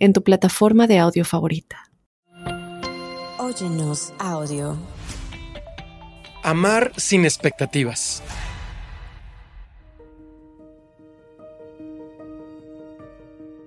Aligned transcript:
en 0.00 0.12
tu 0.12 0.22
plataforma 0.24 0.86
de 0.86 0.98
audio 0.98 1.24
favorita. 1.24 1.90
Óyenos 3.38 4.12
audio. 4.18 4.76
Amar 6.42 6.92
sin 6.96 7.24
expectativas. 7.24 8.22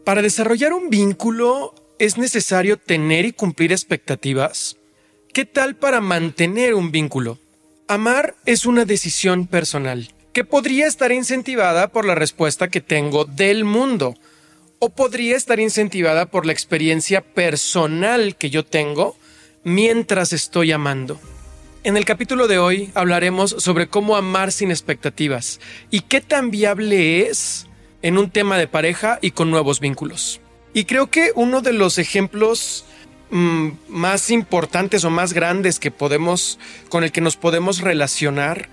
Para 0.04 0.22
desarrollar 0.22 0.74
un 0.74 0.90
vínculo 0.90 1.74
es 1.98 2.18
necesario 2.18 2.78
tener 2.78 3.26
y 3.26 3.32
cumplir 3.32 3.72
expectativas. 3.72 4.76
¿Qué 5.34 5.46
tal 5.46 5.76
para 5.76 6.02
mantener 6.02 6.74
un 6.74 6.92
vínculo? 6.92 7.38
Amar 7.88 8.36
es 8.46 8.66
una 8.66 8.86
decisión 8.86 9.48
personal 9.48 10.10
que 10.34 10.44
podría 10.44 10.88
estar 10.88 11.12
incentivada 11.12 11.90
por 11.90 12.06
la 12.06 12.16
respuesta 12.16 12.68
que 12.68 12.82
tengo 12.82 13.26
del 13.26 13.66
mundo 13.66 14.16
o 14.84 14.90
podría 14.90 15.38
estar 15.38 15.62
incentivada 15.62 16.26
por 16.26 16.46
la 16.46 16.52
experiencia 16.52 17.22
personal 17.22 18.36
que 18.36 18.50
yo 18.50 18.66
tengo 18.66 19.16
mientras 19.64 20.34
estoy 20.34 20.74
amando. 20.74 21.22
En 21.86 21.96
el 21.96 22.04
capítulo 22.04 22.50
de 22.50 22.58
hoy 22.58 22.92
hablaremos 22.94 23.56
sobre 23.60 23.88
cómo 23.88 24.18
amar 24.18 24.52
sin 24.52 24.72
expectativas 24.72 25.62
y 25.90 26.02
qué 26.02 26.20
tan 26.20 26.52
viable 26.52 27.30
es 27.30 27.68
en 28.02 28.18
un 28.18 28.30
tema 28.30 28.58
de 28.58 28.68
pareja 28.68 29.20
y 29.22 29.32
con 29.32 29.50
nuevos 29.52 29.80
vínculos. 29.80 30.42
Y 30.74 30.84
creo 30.84 31.10
que 31.10 31.32
uno 31.34 31.62
de 31.62 31.72
los 31.72 31.98
ejemplos 31.98 32.84
mm, 33.32 33.70
más 33.88 34.32
importantes 34.32 35.06
o 35.06 35.10
más 35.10 35.32
grandes 35.32 35.80
que 35.80 35.92
podemos 35.92 36.60
con 36.90 37.06
el 37.06 37.14
que 37.14 37.22
nos 37.22 37.38
podemos 37.38 37.80
relacionar 37.80 38.68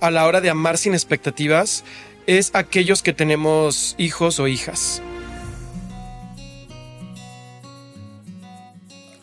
a 0.00 0.12
la 0.12 0.24
hora 0.24 0.40
de 0.40 0.50
amar 0.50 0.78
sin 0.78 0.94
expectativas 0.94 1.82
es 2.28 2.52
aquellos 2.54 3.02
que 3.02 3.12
tenemos 3.12 3.96
hijos 3.98 4.38
o 4.38 4.46
hijas. 4.46 5.02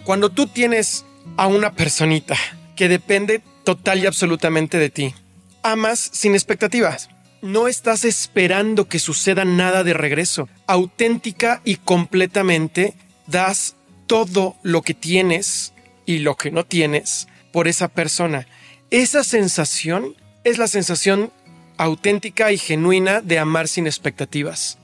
Cuando 0.05 0.29
tú 0.29 0.45
tienes 0.45 1.03
a 1.35 1.47
una 1.47 1.73
personita 1.73 2.37
que 2.75 2.87
depende 2.87 3.41
total 3.63 4.03
y 4.03 4.05
absolutamente 4.05 4.77
de 4.77 4.91
ti, 4.91 5.15
amas 5.63 6.11
sin 6.13 6.35
expectativas. 6.35 7.09
No 7.41 7.67
estás 7.67 8.05
esperando 8.05 8.87
que 8.87 8.99
suceda 8.99 9.45
nada 9.45 9.83
de 9.83 9.95
regreso. 9.95 10.47
Auténtica 10.67 11.61
y 11.65 11.77
completamente 11.77 12.93
das 13.25 13.75
todo 14.05 14.55
lo 14.61 14.83
que 14.83 14.93
tienes 14.93 15.73
y 16.05 16.19
lo 16.19 16.35
que 16.35 16.51
no 16.51 16.65
tienes 16.65 17.27
por 17.51 17.67
esa 17.67 17.87
persona. 17.87 18.47
Esa 18.91 19.23
sensación 19.23 20.15
es 20.43 20.59
la 20.59 20.67
sensación 20.67 21.31
auténtica 21.77 22.51
y 22.51 22.59
genuina 22.59 23.21
de 23.21 23.39
amar 23.39 23.67
sin 23.67 23.87
expectativas. 23.87 24.77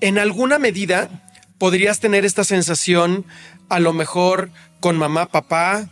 En 0.00 0.18
alguna 0.18 0.60
medida 0.60 1.10
podrías 1.58 1.98
tener 1.98 2.24
esta 2.24 2.44
sensación 2.44 3.26
a 3.68 3.80
lo 3.80 3.92
mejor 3.92 4.50
con 4.80 4.96
mamá, 4.96 5.26
papá, 5.26 5.88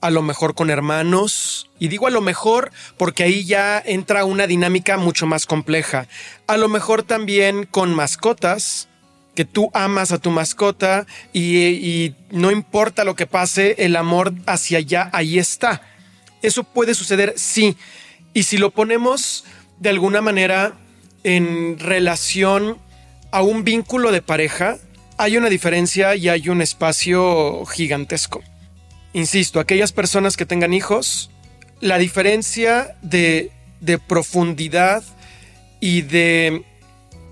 a 0.00 0.10
lo 0.10 0.22
mejor 0.22 0.54
con 0.54 0.70
hermanos. 0.70 1.70
Y 1.78 1.88
digo 1.88 2.06
a 2.06 2.10
lo 2.10 2.20
mejor 2.20 2.72
porque 2.96 3.24
ahí 3.24 3.44
ya 3.44 3.82
entra 3.84 4.24
una 4.24 4.46
dinámica 4.46 4.96
mucho 4.96 5.26
más 5.26 5.46
compleja. 5.46 6.06
A 6.46 6.56
lo 6.56 6.68
mejor 6.68 7.02
también 7.02 7.64
con 7.64 7.94
mascotas, 7.94 8.88
que 9.38 9.44
tú 9.44 9.70
amas 9.72 10.10
a 10.10 10.18
tu 10.18 10.32
mascota 10.32 11.06
y, 11.32 12.12
no 12.32 12.50
importa 12.50 13.04
lo 13.04 13.14
que 13.14 13.28
pase, 13.28 13.76
el 13.78 13.94
amor 13.94 14.32
hacia 14.46 14.78
allá, 14.78 15.10
ahí 15.12 15.38
está. 15.38 15.80
Eso 16.42 16.64
puede 16.64 16.92
suceder, 16.92 17.34
sí. 17.36 17.76
Y 18.34 18.42
si 18.42 18.58
lo 18.58 18.70
ponemos 18.70 19.44
de 19.78 19.90
alguna 19.90 20.20
manera 20.20 20.72
en 21.22 21.78
relación 21.78 22.78
a 23.30 23.42
un 23.42 23.62
vínculo 23.62 24.10
de 24.10 24.22
pareja, 24.22 24.78
hay 25.18 25.36
una 25.36 25.48
diferencia 25.50 26.14
y 26.14 26.28
hay 26.28 26.48
un 26.48 26.62
espacio 26.62 27.66
gigantesco. 27.66 28.42
Insisto, 29.12 29.58
aquellas 29.58 29.92
personas 29.92 30.36
que 30.36 30.46
tengan 30.46 30.72
hijos, 30.72 31.30
la 31.80 31.98
diferencia 31.98 32.96
de, 33.02 33.50
profundidad 34.06 35.02
y 35.80 36.02
de 36.02 36.64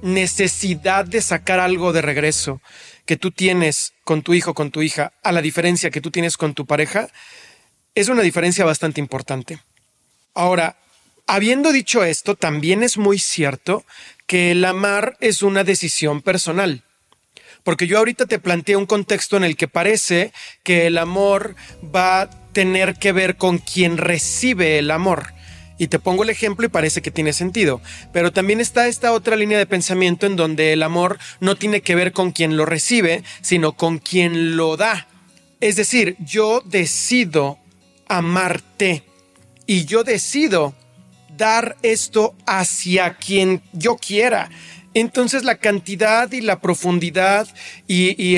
necesidad 0.02 1.04
de 1.04 1.22
sacar 1.22 1.60
algo 1.60 1.92
de 1.92 2.02
regreso 2.02 2.60
que 3.04 3.16
tú 3.16 3.30
tienes 3.30 3.94
con 4.02 4.22
tu 4.22 4.34
hijo, 4.34 4.52
con 4.52 4.72
tu 4.72 4.82
hija, 4.82 5.12
a 5.22 5.30
la 5.30 5.40
diferencia 5.40 5.90
que 5.90 6.00
tú 6.00 6.10
tienes 6.10 6.36
con 6.36 6.54
tu 6.54 6.66
pareja, 6.66 7.08
es 7.94 8.08
una 8.08 8.22
diferencia 8.22 8.64
bastante 8.64 9.00
importante. 9.00 9.60
Ahora, 10.34 10.76
habiendo 11.28 11.70
dicho 11.70 12.02
esto, 12.02 12.34
también 12.34 12.82
es 12.82 12.98
muy 12.98 13.20
cierto 13.20 13.84
que 14.26 14.50
el 14.50 14.64
amar 14.64 15.16
es 15.20 15.42
una 15.42 15.62
decisión 15.62 16.20
personal. 16.20 16.82
Porque 17.66 17.88
yo 17.88 17.98
ahorita 17.98 18.26
te 18.26 18.38
planteé 18.38 18.76
un 18.76 18.86
contexto 18.86 19.36
en 19.36 19.42
el 19.42 19.56
que 19.56 19.66
parece 19.66 20.32
que 20.62 20.86
el 20.86 20.98
amor 20.98 21.56
va 21.82 22.20
a 22.20 22.30
tener 22.52 22.94
que 22.94 23.10
ver 23.10 23.36
con 23.36 23.58
quien 23.58 23.96
recibe 23.96 24.78
el 24.78 24.88
amor. 24.92 25.34
Y 25.76 25.88
te 25.88 25.98
pongo 25.98 26.22
el 26.22 26.30
ejemplo 26.30 26.64
y 26.64 26.68
parece 26.68 27.02
que 27.02 27.10
tiene 27.10 27.32
sentido. 27.32 27.80
Pero 28.12 28.32
también 28.32 28.60
está 28.60 28.86
esta 28.86 29.10
otra 29.10 29.34
línea 29.34 29.58
de 29.58 29.66
pensamiento 29.66 30.26
en 30.26 30.36
donde 30.36 30.72
el 30.72 30.84
amor 30.84 31.18
no 31.40 31.56
tiene 31.56 31.80
que 31.80 31.96
ver 31.96 32.12
con 32.12 32.30
quien 32.30 32.56
lo 32.56 32.66
recibe, 32.66 33.24
sino 33.40 33.72
con 33.72 33.98
quien 33.98 34.56
lo 34.56 34.76
da. 34.76 35.08
Es 35.60 35.74
decir, 35.74 36.14
yo 36.20 36.62
decido 36.64 37.58
amarte 38.06 39.02
y 39.66 39.86
yo 39.86 40.04
decido 40.04 40.72
dar 41.36 41.76
esto 41.82 42.36
hacia 42.46 43.14
quien 43.14 43.60
yo 43.72 43.96
quiera 43.96 44.50
entonces 45.00 45.44
la 45.44 45.56
cantidad 45.56 46.32
y 46.32 46.40
la 46.40 46.60
profundidad 46.60 47.46
y, 47.86 48.34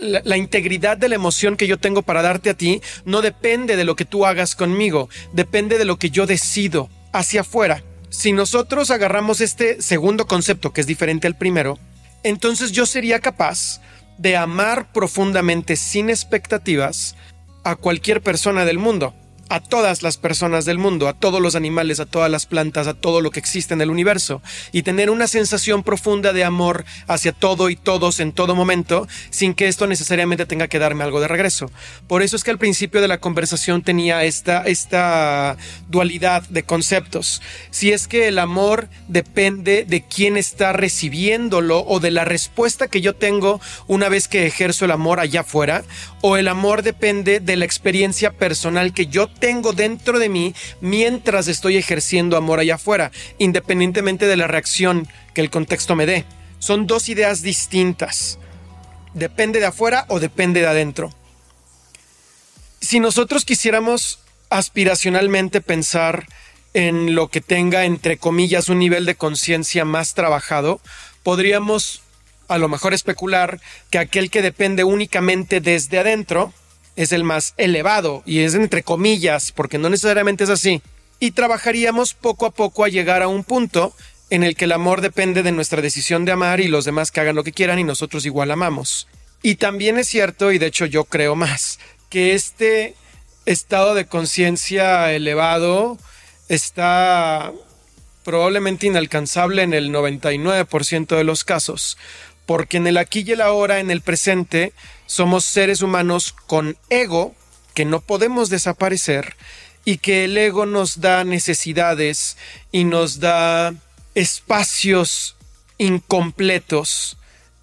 la, 0.00 0.36
integridad 0.36 0.96
de 0.96 1.08
la 1.08 1.16
emoción 1.16 1.56
que 1.56 1.66
yo 1.66 1.78
tengo 1.78 2.02
para 2.02 2.22
darte 2.22 2.50
a 2.50 2.54
ti 2.54 2.80
no 3.04 3.22
depende 3.22 3.76
de 3.76 3.84
lo 3.84 3.96
que 3.96 4.04
tú 4.04 4.24
hagas 4.24 4.54
conmigo, 4.54 5.08
depende 5.32 5.76
de 5.76 5.84
lo 5.84 5.98
que 5.98 6.10
yo 6.10 6.26
decido 6.26 6.88
hacia 7.12 7.40
afuera. 7.40 7.82
Si 8.08 8.32
nosotros 8.32 8.92
agarramos 8.92 9.40
este 9.40 9.82
segundo 9.82 10.28
concepto 10.28 10.72
que 10.72 10.80
es 10.80 10.86
diferente 10.86 11.26
al 11.26 11.36
primero, 11.36 11.76
entonces 12.22 12.70
yo 12.70 12.86
sería 12.86 13.18
capaz 13.18 13.80
de 14.16 14.36
amar 14.36 14.92
profundamente 14.92 15.74
sin 15.74 16.08
expectativas 16.08 17.16
a 17.64 17.74
cualquier 17.74 18.22
persona 18.22 18.64
del 18.64 18.78
mundo 18.78 19.12
a 19.48 19.60
todas 19.60 20.02
las 20.02 20.16
personas 20.16 20.64
del 20.64 20.78
mundo, 20.78 21.08
a 21.08 21.14
todos 21.14 21.40
los 21.40 21.54
animales, 21.54 22.00
a 22.00 22.06
todas 22.06 22.30
las 22.30 22.46
plantas, 22.46 22.86
a 22.86 22.94
todo 22.94 23.20
lo 23.20 23.30
que 23.30 23.40
existe 23.40 23.74
en 23.74 23.80
el 23.80 23.90
universo, 23.90 24.42
y 24.72 24.82
tener 24.82 25.10
una 25.10 25.26
sensación 25.26 25.82
profunda 25.82 26.32
de 26.32 26.44
amor 26.44 26.84
hacia 27.06 27.32
todo 27.32 27.70
y 27.70 27.76
todos 27.76 28.20
en 28.20 28.32
todo 28.32 28.54
momento, 28.54 29.08
sin 29.30 29.54
que 29.54 29.68
esto 29.68 29.86
necesariamente 29.86 30.46
tenga 30.46 30.68
que 30.68 30.78
darme 30.78 31.04
algo 31.04 31.20
de 31.20 31.28
regreso. 31.28 31.70
Por 32.06 32.22
eso 32.22 32.36
es 32.36 32.44
que 32.44 32.50
al 32.50 32.58
principio 32.58 33.00
de 33.00 33.08
la 33.08 33.18
conversación 33.18 33.82
tenía 33.82 34.24
esta, 34.24 34.62
esta 34.62 35.56
dualidad 35.88 36.42
de 36.48 36.62
conceptos. 36.62 37.40
Si 37.70 37.92
es 37.92 38.08
que 38.08 38.28
el 38.28 38.38
amor 38.38 38.88
depende 39.08 39.84
de 39.84 40.02
quién 40.02 40.36
está 40.36 40.72
recibiéndolo 40.72 41.84
o 41.86 42.00
de 42.00 42.10
la 42.10 42.24
respuesta 42.24 42.88
que 42.88 43.00
yo 43.00 43.14
tengo 43.14 43.60
una 43.86 44.08
vez 44.08 44.28
que 44.28 44.46
ejerzo 44.46 44.84
el 44.84 44.90
amor 44.90 45.20
allá 45.20 45.40
afuera, 45.40 45.84
o 46.20 46.36
el 46.36 46.48
amor 46.48 46.82
depende 46.82 47.40
de 47.40 47.56
la 47.56 47.64
experiencia 47.64 48.32
personal 48.32 48.92
que 48.92 49.06
yo 49.06 49.28
tengo 49.38 49.72
dentro 49.72 50.18
de 50.18 50.28
mí 50.28 50.54
mientras 50.80 51.48
estoy 51.48 51.76
ejerciendo 51.76 52.36
amor 52.36 52.60
allá 52.60 52.76
afuera, 52.76 53.10
independientemente 53.38 54.26
de 54.26 54.36
la 54.36 54.46
reacción 54.46 55.08
que 55.34 55.40
el 55.40 55.50
contexto 55.50 55.96
me 55.96 56.06
dé. 56.06 56.24
Son 56.58 56.86
dos 56.86 57.08
ideas 57.08 57.42
distintas. 57.42 58.38
Depende 59.14 59.60
de 59.60 59.66
afuera 59.66 60.04
o 60.08 60.20
depende 60.20 60.60
de 60.60 60.66
adentro. 60.66 61.12
Si 62.80 63.00
nosotros 63.00 63.44
quisiéramos 63.44 64.20
aspiracionalmente 64.50 65.60
pensar 65.60 66.26
en 66.74 67.14
lo 67.14 67.28
que 67.28 67.40
tenga, 67.40 67.84
entre 67.84 68.18
comillas, 68.18 68.68
un 68.68 68.78
nivel 68.78 69.04
de 69.04 69.14
conciencia 69.14 69.84
más 69.84 70.14
trabajado, 70.14 70.80
podríamos 71.22 72.02
a 72.48 72.58
lo 72.58 72.68
mejor 72.68 72.94
especular 72.94 73.60
que 73.90 73.98
aquel 73.98 74.30
que 74.30 74.42
depende 74.42 74.84
únicamente 74.84 75.60
desde 75.60 75.98
adentro 75.98 76.52
es 76.98 77.12
el 77.12 77.22
más 77.22 77.54
elevado 77.58 78.24
y 78.26 78.40
es 78.40 78.54
entre 78.54 78.82
comillas, 78.82 79.52
porque 79.52 79.78
no 79.78 79.88
necesariamente 79.88 80.42
es 80.42 80.50
así. 80.50 80.82
Y 81.20 81.30
trabajaríamos 81.30 82.12
poco 82.12 82.44
a 82.44 82.50
poco 82.50 82.84
a 82.84 82.88
llegar 82.88 83.22
a 83.22 83.28
un 83.28 83.44
punto 83.44 83.94
en 84.30 84.42
el 84.42 84.56
que 84.56 84.64
el 84.64 84.72
amor 84.72 85.00
depende 85.00 85.44
de 85.44 85.52
nuestra 85.52 85.80
decisión 85.80 86.24
de 86.24 86.32
amar 86.32 86.58
y 86.58 86.66
los 86.66 86.84
demás 86.84 87.12
que 87.12 87.20
hagan 87.20 87.36
lo 87.36 87.44
que 87.44 87.52
quieran 87.52 87.78
y 87.78 87.84
nosotros 87.84 88.26
igual 88.26 88.50
amamos. 88.50 89.06
Y 89.44 89.54
también 89.54 89.96
es 89.96 90.08
cierto, 90.08 90.50
y 90.50 90.58
de 90.58 90.66
hecho 90.66 90.86
yo 90.86 91.04
creo 91.04 91.36
más, 91.36 91.78
que 92.10 92.34
este 92.34 92.96
estado 93.46 93.94
de 93.94 94.06
conciencia 94.06 95.12
elevado 95.12 95.98
está 96.48 97.52
probablemente 98.24 98.88
inalcanzable 98.88 99.62
en 99.62 99.72
el 99.72 99.92
99% 99.92 101.16
de 101.16 101.24
los 101.24 101.44
casos, 101.44 101.96
porque 102.48 102.78
en 102.78 102.86
el 102.86 102.96
aquí 102.96 103.24
y 103.26 103.32
el 103.32 103.42
ahora, 103.42 103.78
en 103.78 103.90
el 103.90 104.00
presente, 104.00 104.72
somos 105.04 105.44
seres 105.44 105.82
humanos 105.82 106.34
con 106.46 106.78
ego 106.88 107.34
que 107.74 107.84
no 107.84 108.00
podemos 108.00 108.48
desaparecer 108.48 109.36
y 109.84 109.98
que 109.98 110.24
el 110.24 110.38
ego 110.38 110.64
nos 110.64 111.02
da 111.02 111.24
necesidades 111.24 112.38
y 112.72 112.84
nos 112.84 113.20
da 113.20 113.74
espacios 114.14 115.36
incompletos 115.76 117.18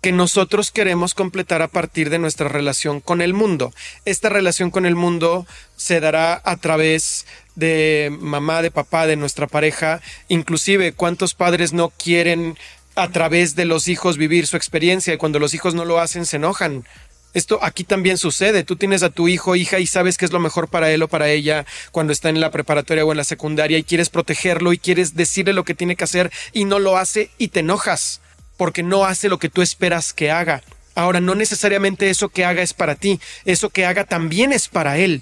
que 0.06 0.12
nosotros 0.12 0.70
queremos 0.70 1.16
completar 1.16 1.64
a 1.64 1.68
partir 1.68 2.12
de 2.12 2.20
nuestra 2.20 2.48
relación 2.48 3.02
con 3.02 3.24
el 3.24 3.34
mundo. 3.34 3.74
Esta 4.06 4.30
relación 4.30 4.70
con 4.70 4.86
el 4.86 4.94
mundo 4.94 5.48
se 5.78 6.00
dará 6.00 6.40
a 6.46 6.58
través 6.58 7.26
de 7.56 8.16
mamá, 8.22 8.62
de 8.62 8.70
papá, 8.70 9.08
de 9.08 9.16
nuestra 9.16 9.48
pareja, 9.48 10.02
inclusive 10.28 10.94
cuántos 10.94 11.34
padres 11.34 11.74
no 11.74 11.90
quieren 11.90 12.56
a 12.96 13.10
través 13.10 13.56
de 13.56 13.66
los 13.66 13.88
hijos 13.88 14.18
vivir 14.18 14.48
su 14.48 14.58
experiencia 14.58 15.14
y 15.14 15.18
cuando 15.18 15.40
los 15.40 15.54
hijos 15.54 15.76
no 15.76 15.86
lo 15.86 16.00
hacen 16.00 16.26
se 16.26 16.38
enojan. 16.38 16.86
Esto 17.34 17.60
aquí 17.62 17.84
también 17.84 18.18
sucede. 18.18 18.64
Tú 18.64 18.78
tienes 18.78 19.04
a 19.04 19.10
tu 19.10 19.28
hijo, 19.28 19.58
hija 19.58 19.80
y 19.80 19.88
sabes 19.88 20.18
que 20.18 20.24
es 20.24 20.32
lo 20.32 20.40
mejor 20.40 20.70
para 20.70 20.90
él 20.92 21.04
o 21.04 21.10
para 21.10 21.30
ella 21.30 21.66
cuando 21.92 22.14
está 22.14 22.30
en 22.30 22.40
la 22.40 22.52
preparatoria 22.52 23.04
o 23.04 23.12
en 23.12 23.18
la 23.18 23.26
secundaria 23.26 23.78
y 23.78 23.84
quieres 23.84 24.10
protegerlo 24.10 24.72
y 24.72 24.78
quieres 24.78 25.16
decirle 25.16 25.52
lo 25.52 25.66
que 25.66 25.76
tiene 25.76 25.96
que 25.96 26.06
hacer 26.06 26.32
y 26.54 26.66
no 26.66 26.80
lo 26.80 26.98
hace 26.98 27.30
y 27.38 27.50
te 27.50 27.60
enojas 27.60 28.22
porque 28.56 28.84
no 28.84 29.04
hace 29.04 29.28
lo 29.28 29.38
que 29.38 29.50
tú 29.50 29.62
esperas 29.62 30.14
que 30.14 30.32
haga. 30.32 30.64
Ahora, 30.96 31.20
no 31.20 31.36
necesariamente 31.36 32.10
eso 32.10 32.30
que 32.30 32.46
haga 32.46 32.62
es 32.62 32.74
para 32.74 32.96
ti, 32.96 33.20
eso 33.44 33.70
que 33.70 33.86
haga 33.86 34.06
también 34.06 34.54
es 34.54 34.70
para 34.70 34.98
él 34.98 35.22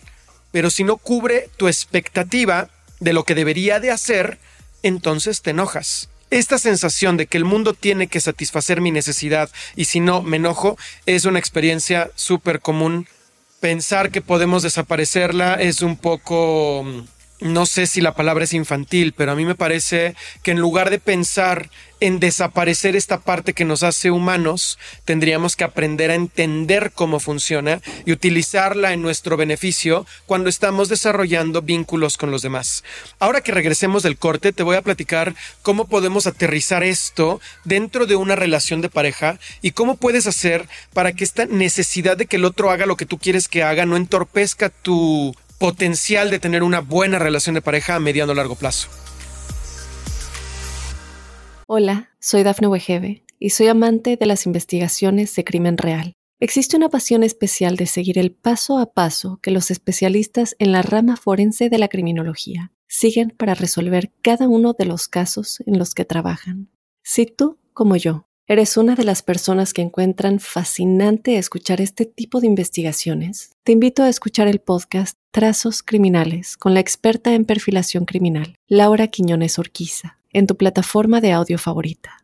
pero 0.54 0.70
si 0.70 0.84
no 0.84 0.98
cubre 0.98 1.50
tu 1.58 1.68
expectativa 1.68 2.70
de 3.00 3.12
lo 3.12 3.24
que 3.24 3.34
debería 3.34 3.80
de 3.80 3.90
hacer, 3.90 4.38
entonces 4.84 5.42
te 5.42 5.50
enojas. 5.50 6.10
Esta 6.34 6.58
sensación 6.58 7.16
de 7.16 7.28
que 7.28 7.38
el 7.38 7.46
mundo 7.46 7.76
tiene 7.76 8.08
que 8.08 8.20
satisfacer 8.20 8.82
mi 8.82 8.90
necesidad 8.90 9.52
y 9.76 9.86
si 9.86 10.00
no 10.00 10.24
me 10.24 10.38
enojo 10.38 10.80
es 11.06 11.26
una 11.26 11.38
experiencia 11.38 12.10
súper 12.16 12.60
común. 12.60 13.08
Pensar 13.60 14.10
que 14.10 14.24
podemos 14.24 14.64
desaparecerla 14.64 15.54
es 15.54 15.84
un 15.84 15.96
poco 15.96 16.88
no 17.44 17.66
sé 17.66 17.88
si 17.88 18.00
la 18.00 18.16
palabra 18.16 18.46
es 18.46 18.54
infantil, 18.54 19.14
pero 19.16 19.34
a 19.34 19.36
mí 19.36 19.44
me 19.44 19.56
parece 19.56 20.16
que 20.44 20.52
en 20.52 20.60
lugar 20.60 20.90
de 20.90 20.98
pensar 20.98 21.70
en 22.00 22.20
desaparecer 22.20 22.96
esta 22.96 23.20
parte 23.20 23.54
que 23.54 23.64
nos 23.66 23.84
hace 23.84 24.12
humanos, 24.12 24.78
tendríamos 25.06 25.56
que 25.56 25.64
aprender 25.64 26.12
a 26.12 26.16
entender 26.16 26.92
cómo 26.94 27.20
funciona 27.20 27.82
y 28.06 28.12
utilizarla 28.12 28.92
en 28.92 29.02
nuestro 29.02 29.38
beneficio 29.38 30.06
cuando 30.26 30.50
estamos 30.50 30.90
desarrollando 30.90 31.62
vínculos 31.62 32.18
con 32.18 32.30
los 32.30 32.42
demás. 32.42 32.84
Ahora 33.20 33.42
que 33.42 33.54
regresemos 33.54 34.04
del 34.04 34.18
corte, 34.18 34.52
te 34.52 34.64
voy 34.64 34.76
a 34.76 34.82
platicar 34.82 35.34
cómo 35.62 35.88
podemos 35.88 36.28
aterrizar 36.28 36.84
esto 36.84 37.40
dentro 37.64 38.06
de 38.06 38.16
una 38.16 38.36
relación 38.36 38.82
de 38.82 38.90
pareja 38.90 39.40
y 39.62 39.72
cómo 39.72 39.96
puedes 39.96 40.28
hacer 40.28 40.68
para 40.94 41.14
que 41.14 41.24
esta 41.24 41.46
necesidad 41.46 42.18
de 42.18 42.26
que 42.26 42.36
el 42.36 42.46
otro 42.46 42.70
haga 42.70 42.86
lo 42.86 42.98
que 42.98 43.06
tú 43.06 43.18
quieres 43.18 43.48
que 43.48 43.64
haga 43.64 43.86
no 43.86 43.96
entorpezca 43.96 44.70
tu 44.70 45.34
potencial 45.60 46.30
de 46.30 46.40
tener 46.40 46.64
una 46.64 46.80
buena 46.80 47.20
relación 47.20 47.56
de 47.56 47.62
pareja 47.62 47.96
a 47.96 48.00
mediano 48.00 48.32
o 48.32 48.36
largo 48.36 48.56
plazo. 48.56 48.90
Hola, 51.68 52.10
soy 52.20 52.44
Dafne 52.44 52.68
Wegebe 52.68 53.24
y 53.40 53.50
soy 53.52 53.68
amante 53.68 54.18
de 54.18 54.26
las 54.26 54.46
investigaciones 54.46 55.36
de 55.36 55.44
crimen 55.44 55.78
real. 55.78 56.14
Existe 56.40 56.76
una 56.76 56.90
pasión 56.90 57.24
especial 57.24 57.78
de 57.78 57.86
seguir 57.86 58.20
el 58.20 58.34
paso 58.34 58.78
a 58.78 58.94
paso 58.94 59.40
que 59.42 59.52
los 59.52 59.72
especialistas 59.72 60.56
en 60.60 60.72
la 60.74 60.82
rama 60.82 61.16
forense 61.16 61.70
de 61.70 61.78
la 61.78 61.88
criminología 61.88 62.74
siguen 62.88 63.30
para 63.30 63.56
resolver 63.56 64.12
cada 64.22 64.48
uno 64.48 64.74
de 64.78 64.86
los 64.86 65.08
casos 65.08 65.64
en 65.66 65.80
los 65.80 65.94
que 65.96 66.06
trabajan. 66.06 66.70
Si 67.02 67.26
tú, 67.26 67.60
como 67.74 67.96
yo, 67.96 68.28
¿Eres 68.46 68.76
una 68.76 68.96
de 68.96 69.06
las 69.06 69.22
personas 69.22 69.72
que 69.72 69.82
encuentran 69.82 70.42
fascinante 70.42 71.38
escuchar 71.38 71.80
este 71.80 72.06
tipo 72.06 72.42
de 72.42 72.48
investigaciones? 72.48 73.52
Te 73.64 73.72
invito 73.72 74.04
a 74.04 74.10
escuchar 74.10 74.50
el 74.50 74.60
podcast 74.60 75.18
Trazos 75.32 75.82
Criminales 75.82 76.58
con 76.58 76.74
la 76.74 76.82
experta 76.82 77.34
en 77.34 77.46
perfilación 77.46 78.04
criminal, 78.04 78.58
Laura 78.68 79.08
Quiñones 79.08 79.60
Orquiza, 79.60 80.18
en 80.34 80.46
tu 80.46 80.58
plataforma 80.58 81.22
de 81.22 81.32
audio 81.32 81.58
favorita. 81.58 82.18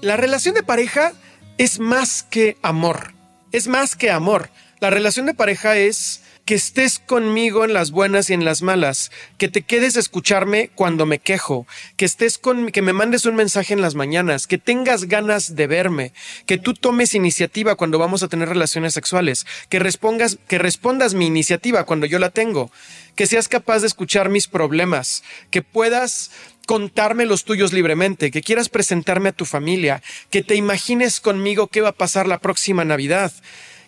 La 0.00 0.16
relación 0.16 0.54
de 0.54 0.62
pareja 0.62 1.12
es 1.58 1.78
más 1.80 2.22
que 2.22 2.56
amor. 2.62 3.12
Es 3.52 3.68
más 3.68 3.94
que 3.94 4.10
amor. 4.10 4.48
La 4.80 4.88
relación 4.88 5.26
de 5.26 5.34
pareja 5.34 5.76
es 5.76 6.22
que 6.44 6.54
estés 6.54 6.98
conmigo 6.98 7.64
en 7.64 7.72
las 7.72 7.90
buenas 7.90 8.28
y 8.28 8.34
en 8.34 8.44
las 8.44 8.62
malas, 8.62 9.10
que 9.38 9.48
te 9.48 9.62
quedes 9.62 9.96
a 9.96 10.00
escucharme 10.00 10.70
cuando 10.74 11.06
me 11.06 11.18
quejo, 11.18 11.66
que 11.96 12.04
estés 12.04 12.36
con 12.36 12.70
que 12.70 12.82
me 12.82 12.92
mandes 12.92 13.24
un 13.24 13.34
mensaje 13.34 13.72
en 13.72 13.80
las 13.80 13.94
mañanas, 13.94 14.46
que 14.46 14.58
tengas 14.58 15.04
ganas 15.04 15.56
de 15.56 15.66
verme, 15.66 16.12
que 16.46 16.58
tú 16.58 16.74
tomes 16.74 17.14
iniciativa 17.14 17.76
cuando 17.76 17.98
vamos 17.98 18.22
a 18.22 18.28
tener 18.28 18.48
relaciones 18.48 18.92
sexuales, 18.92 19.46
que 19.70 19.78
respondas 19.78 20.38
que 20.46 20.58
respondas 20.58 21.14
mi 21.14 21.26
iniciativa 21.26 21.84
cuando 21.84 22.06
yo 22.06 22.18
la 22.18 22.30
tengo, 22.30 22.70
que 23.16 23.26
seas 23.26 23.48
capaz 23.48 23.80
de 23.80 23.86
escuchar 23.86 24.28
mis 24.28 24.46
problemas, 24.46 25.22
que 25.50 25.62
puedas 25.62 26.30
contarme 26.66 27.26
los 27.26 27.44
tuyos 27.44 27.72
libremente, 27.72 28.30
que 28.30 28.42
quieras 28.42 28.68
presentarme 28.68 29.30
a 29.30 29.32
tu 29.32 29.44
familia, 29.44 30.02
que 30.30 30.42
te 30.42 30.56
imagines 30.56 31.20
conmigo 31.20 31.68
qué 31.68 31.80
va 31.80 31.90
a 31.90 31.92
pasar 31.92 32.26
la 32.26 32.38
próxima 32.38 32.84
Navidad 32.84 33.32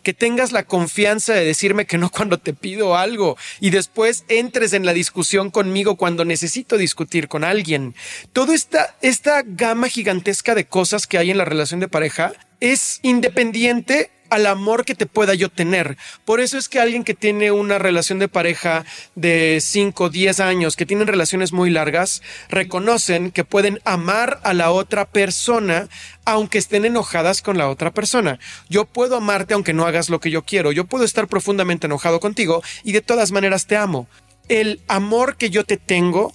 que 0.06 0.14
tengas 0.14 0.52
la 0.52 0.62
confianza 0.62 1.34
de 1.34 1.44
decirme 1.44 1.84
que 1.84 1.98
no 1.98 2.10
cuando 2.10 2.38
te 2.38 2.54
pido 2.54 2.96
algo 2.96 3.36
y 3.58 3.70
después 3.70 4.24
entres 4.28 4.72
en 4.72 4.86
la 4.86 4.92
discusión 4.92 5.50
conmigo 5.50 5.96
cuando 5.96 6.24
necesito 6.24 6.76
discutir 6.76 7.26
con 7.26 7.42
alguien. 7.42 7.92
Toda 8.32 8.54
esta, 8.54 8.94
esta 9.02 9.42
gama 9.44 9.88
gigantesca 9.88 10.54
de 10.54 10.68
cosas 10.68 11.08
que 11.08 11.18
hay 11.18 11.32
en 11.32 11.38
la 11.38 11.44
relación 11.44 11.80
de 11.80 11.88
pareja 11.88 12.34
es 12.60 13.00
independiente 13.02 14.12
al 14.30 14.46
amor 14.46 14.84
que 14.84 14.94
te 14.94 15.06
pueda 15.06 15.34
yo 15.34 15.48
tener. 15.48 15.96
Por 16.24 16.40
eso 16.40 16.58
es 16.58 16.68
que 16.68 16.80
alguien 16.80 17.04
que 17.04 17.14
tiene 17.14 17.50
una 17.50 17.78
relación 17.78 18.18
de 18.18 18.28
pareja 18.28 18.84
de 19.14 19.58
5, 19.60 20.10
10 20.10 20.40
años, 20.40 20.76
que 20.76 20.86
tienen 20.86 21.06
relaciones 21.06 21.52
muy 21.52 21.70
largas, 21.70 22.22
reconocen 22.48 23.30
que 23.30 23.44
pueden 23.44 23.80
amar 23.84 24.40
a 24.42 24.54
la 24.54 24.70
otra 24.70 25.04
persona 25.04 25.88
aunque 26.24 26.58
estén 26.58 26.84
enojadas 26.84 27.40
con 27.40 27.56
la 27.56 27.68
otra 27.68 27.92
persona. 27.92 28.38
Yo 28.68 28.84
puedo 28.84 29.16
amarte 29.16 29.54
aunque 29.54 29.72
no 29.72 29.86
hagas 29.86 30.10
lo 30.10 30.20
que 30.20 30.30
yo 30.30 30.42
quiero. 30.42 30.72
Yo 30.72 30.84
puedo 30.84 31.04
estar 31.04 31.28
profundamente 31.28 31.86
enojado 31.86 32.20
contigo 32.20 32.62
y 32.84 32.92
de 32.92 33.00
todas 33.00 33.32
maneras 33.32 33.66
te 33.66 33.76
amo. 33.76 34.08
El 34.48 34.80
amor 34.88 35.36
que 35.36 35.50
yo 35.50 35.64
te 35.64 35.76
tengo 35.76 36.32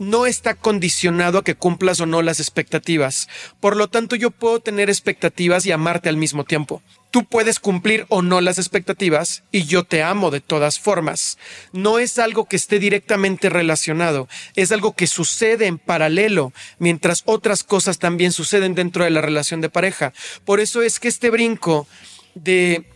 no 0.00 0.24
está 0.24 0.54
condicionado 0.54 1.38
a 1.38 1.44
que 1.44 1.54
cumplas 1.54 2.00
o 2.00 2.06
no 2.06 2.22
las 2.22 2.40
expectativas. 2.40 3.28
Por 3.60 3.76
lo 3.76 3.88
tanto, 3.88 4.16
yo 4.16 4.30
puedo 4.30 4.58
tener 4.58 4.88
expectativas 4.88 5.66
y 5.66 5.72
amarte 5.72 6.08
al 6.08 6.16
mismo 6.16 6.44
tiempo. 6.44 6.82
Tú 7.10 7.26
puedes 7.26 7.60
cumplir 7.60 8.06
o 8.08 8.22
no 8.22 8.40
las 8.40 8.58
expectativas 8.58 9.42
y 9.52 9.64
yo 9.64 9.84
te 9.84 10.02
amo 10.02 10.30
de 10.30 10.40
todas 10.40 10.80
formas. 10.80 11.36
No 11.72 11.98
es 11.98 12.18
algo 12.18 12.46
que 12.46 12.56
esté 12.56 12.78
directamente 12.78 13.50
relacionado, 13.50 14.26
es 14.56 14.72
algo 14.72 14.94
que 14.94 15.06
sucede 15.06 15.66
en 15.66 15.76
paralelo, 15.76 16.54
mientras 16.78 17.22
otras 17.26 17.62
cosas 17.62 17.98
también 17.98 18.32
suceden 18.32 18.74
dentro 18.74 19.04
de 19.04 19.10
la 19.10 19.20
relación 19.20 19.60
de 19.60 19.68
pareja. 19.68 20.14
Por 20.46 20.60
eso 20.60 20.80
es 20.80 20.98
que 20.98 21.08
este 21.08 21.28
brinco 21.28 21.86
de 22.34 22.86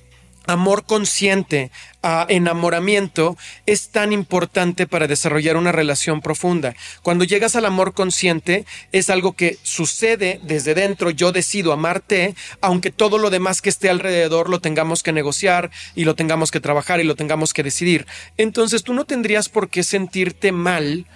amor 0.47 0.85
consciente 0.85 1.71
a 2.03 2.27
enamoramiento 2.29 3.37
es 3.67 3.89
tan 3.89 4.13
importante 4.13 4.87
para 4.87 5.07
desarrollar 5.07 5.57
una 5.57 5.73
relación 5.73 6.21
profunda. 6.21 6.75
Cuando 7.03 7.25
llegas 7.25 7.57
al 7.57 7.65
amor 7.65 7.95
consciente 7.95 8.67
es 8.93 9.11
algo 9.11 9.33
que 9.33 9.59
sucede 9.63 10.41
desde 10.43 10.75
dentro, 10.75 11.11
yo 11.11 11.33
decido 11.33 11.73
amarte, 11.73 12.35
aunque 12.61 12.91
todo 12.91 13.19
lo 13.19 13.31
demás 13.31 13.63
que 13.63 13.71
esté 13.71 13.89
alrededor 13.89 14.51
lo 14.51 14.61
tengamos 14.61 15.03
que 15.03 15.13
negociar 15.13 15.71
y 15.95 16.05
lo 16.05 16.15
tengamos 16.15 16.51
que 16.51 16.61
trabajar 16.61 17.01
y 17.01 17.05
lo 17.05 17.17
tengamos 17.17 17.53
que 17.53 17.63
decidir. 17.63 18.07
Entonces 18.37 18.83
tú 18.83 18.93
no 18.95 19.05
tendrías 19.05 19.49
por 19.49 19.69
qué 19.69 19.83
sentirte 19.83 20.53
mal 20.53 21.07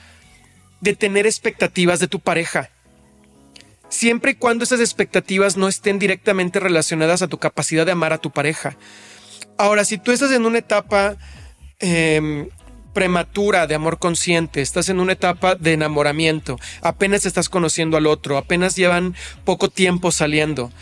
de 0.80 0.94
tener 0.94 1.26
expectativas 1.26 2.00
de 2.00 2.08
tu 2.08 2.20
pareja 2.20 2.70
siempre 3.88 4.32
y 4.32 4.34
cuando 4.34 4.64
esas 4.64 4.80
expectativas 4.80 5.56
no 5.56 5.68
estén 5.68 5.98
directamente 5.98 6.60
relacionadas 6.60 7.22
a 7.22 7.28
tu 7.28 7.38
capacidad 7.38 7.86
de 7.86 7.92
amar 7.92 8.12
a 8.12 8.18
tu 8.18 8.30
pareja. 8.30 8.76
Ahora, 9.58 9.84
si 9.84 9.98
tú 9.98 10.12
estás 10.12 10.30
en 10.32 10.46
una 10.46 10.58
etapa 10.58 11.16
em, 11.80 12.48
prematura 12.94 13.66
de 13.66 13.74
amor 13.74 13.98
consciente, 13.98 14.60
estás 14.60 14.88
en 14.88 15.00
una 15.00 15.12
etapa 15.12 15.56
de 15.56 15.72
enamoramiento, 15.72 16.58
apenas 16.80 17.26
estás 17.26 17.48
conociendo 17.48 17.96
al 17.96 18.06
otro, 18.06 18.38
apenas 18.38 18.76
llevan 18.76 19.14
poco 19.44 19.68
tiempo 19.68 20.12
saliendo 20.12 20.72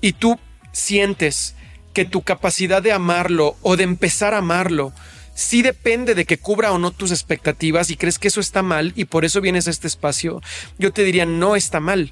y 0.00 0.12
tú 0.12 0.38
sientes 0.72 1.54
que 1.94 2.04
tu 2.04 2.22
capacidad 2.22 2.82
de 2.82 2.92
amarlo 2.92 3.56
o 3.62 3.76
de 3.76 3.84
empezar 3.84 4.34
a 4.34 4.38
amarlo 4.38 4.92
sí 5.36 5.62
depende 5.62 6.14
de 6.14 6.24
que 6.24 6.38
cubra 6.38 6.72
o 6.72 6.78
no 6.78 6.90
tus 6.90 7.10
expectativas 7.10 7.90
y 7.90 7.96
crees 7.96 8.18
que 8.18 8.28
eso 8.28 8.40
está 8.40 8.62
mal 8.62 8.92
y 8.96 9.04
por 9.04 9.24
eso 9.24 9.40
vienes 9.40 9.66
a 9.66 9.70
este 9.70 9.86
espacio, 9.86 10.40
yo 10.78 10.92
te 10.92 11.04
diría 11.04 11.26
no 11.26 11.56
está 11.56 11.78
mal. 11.78 12.10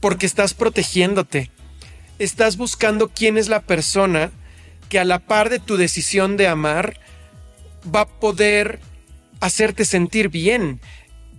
porque 0.00 0.26
estás 0.26 0.54
protegiéndote. 0.54 1.50
Estás 2.18 2.56
buscando 2.58 3.08
quién 3.08 3.38
es 3.38 3.48
la 3.48 3.60
persona 3.60 4.30
que 4.88 4.98
a 4.98 5.04
la 5.04 5.18
par 5.18 5.48
de 5.48 5.58
tu 5.58 5.76
decisión 5.76 6.36
de 6.36 6.48
amar 6.48 6.98
va 7.94 8.02
a 8.02 8.08
poder 8.08 8.80
hacerte 9.40 9.84
sentir 9.84 10.28
bien. 10.28 10.80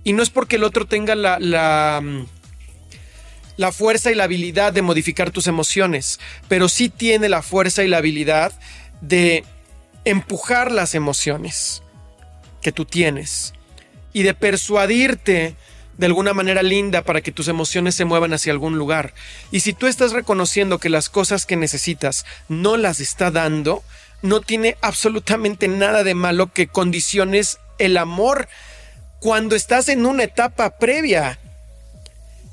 Y 0.03 0.13
no 0.13 0.23
es 0.23 0.29
porque 0.29 0.55
el 0.55 0.63
otro 0.63 0.85
tenga 0.85 1.15
la, 1.15 1.39
la, 1.39 2.01
mm, 2.03 2.25
la, 3.57 3.71
fuerza 3.71 4.11
y 4.11 4.15
la 4.15 4.25
habilidad 4.25 4.73
de 4.73 4.81
modificar 4.81 5.31
tus 5.31 5.47
emociones, 5.47 6.19
pero 6.47 6.69
sí 6.69 6.89
tiene 6.89 7.29
la 7.29 7.41
fuerza 7.41 7.83
y 7.83 7.87
la 7.87 7.97
habilidad 7.97 8.53
de 9.01 9.43
empujar 10.05 10.71
las 10.71 10.95
emociones 10.95 11.83
que 12.61 12.71
tú 12.71 12.85
tienes 12.85 13.53
y 14.13 14.23
de 14.23 14.33
persuadirte 14.33 15.55
de 15.97 16.05
alguna 16.05 16.33
manera 16.33 16.63
linda 16.63 17.01
para 17.01 17.21
que 17.21 17.31
tus 17.31 17.47
emociones 17.47 17.95
se 17.95 18.05
muevan 18.05 18.33
hacia 18.33 18.51
algún 18.51 18.77
lugar. 18.77 19.13
Y 19.51 19.61
si 19.61 19.73
tú 19.73 19.87
estás 19.87 20.11
reconociendo 20.11 20.79
que 20.79 20.89
las 20.89 21.09
cosas 21.09 21.45
que 21.45 21.55
necesitas 21.55 22.25
no 22.47 22.77
las 22.77 22.99
está 22.99 23.31
dando, 23.31 23.83
no 24.21 24.41
tiene 24.41 24.77
absolutamente 24.81 25.67
nada 25.67 26.03
de 26.03 26.15
malo 26.15 26.51
que 26.51 26.67
condiciones 26.67 27.59
el 27.77 27.97
amor 27.97 28.47
cuando 29.19 29.55
estás 29.55 29.89
en 29.89 30.05
una 30.05 30.23
etapa 30.23 30.77
previa 30.77 31.39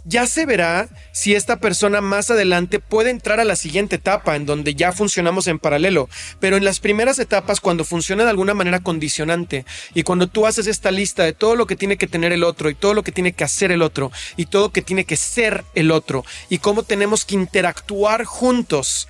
ya 0.04 0.26
se 0.26 0.44
verá 0.44 0.88
si 1.12 1.34
esta 1.34 1.58
persona 1.58 2.00
más 2.02 2.30
adelante 2.30 2.78
puede 2.78 3.10
entrar 3.10 3.40
a 3.40 3.44
la 3.44 3.56
siguiente 3.56 3.96
etapa 3.96 4.36
en 4.36 4.44
donde 4.44 4.74
ya 4.74 4.92
funcionamos 4.92 5.46
en 5.46 5.58
paralelo. 5.58 6.08
Pero 6.40 6.56
en 6.56 6.64
las 6.64 6.78
primeras 6.78 7.18
etapas, 7.18 7.60
cuando 7.60 7.84
funciona 7.84 8.24
de 8.24 8.30
alguna 8.30 8.54
manera 8.54 8.80
condicionante 8.80 9.64
y 9.94 10.02
cuando 10.02 10.26
tú 10.26 10.46
haces 10.46 10.66
esta 10.66 10.90
lista 10.90 11.24
de 11.24 11.32
todo 11.32 11.56
lo 11.56 11.66
que 11.66 11.76
tiene 11.76 11.96
que 11.96 12.06
tener 12.06 12.32
el 12.32 12.44
otro 12.44 12.68
y 12.68 12.74
todo 12.74 12.92
lo 12.92 13.02
que 13.02 13.12
tiene 13.12 13.32
que 13.32 13.44
hacer 13.44 13.72
el 13.72 13.82
otro 13.82 14.12
y 14.36 14.46
todo 14.46 14.64
lo 14.64 14.72
que 14.72 14.82
tiene 14.82 15.04
que 15.04 15.16
ser 15.16 15.64
el 15.74 15.90
otro 15.90 16.24
y 16.50 16.58
cómo 16.58 16.82
tenemos 16.82 17.24
que 17.24 17.36
interactuar 17.36 18.24
juntos, 18.24 19.08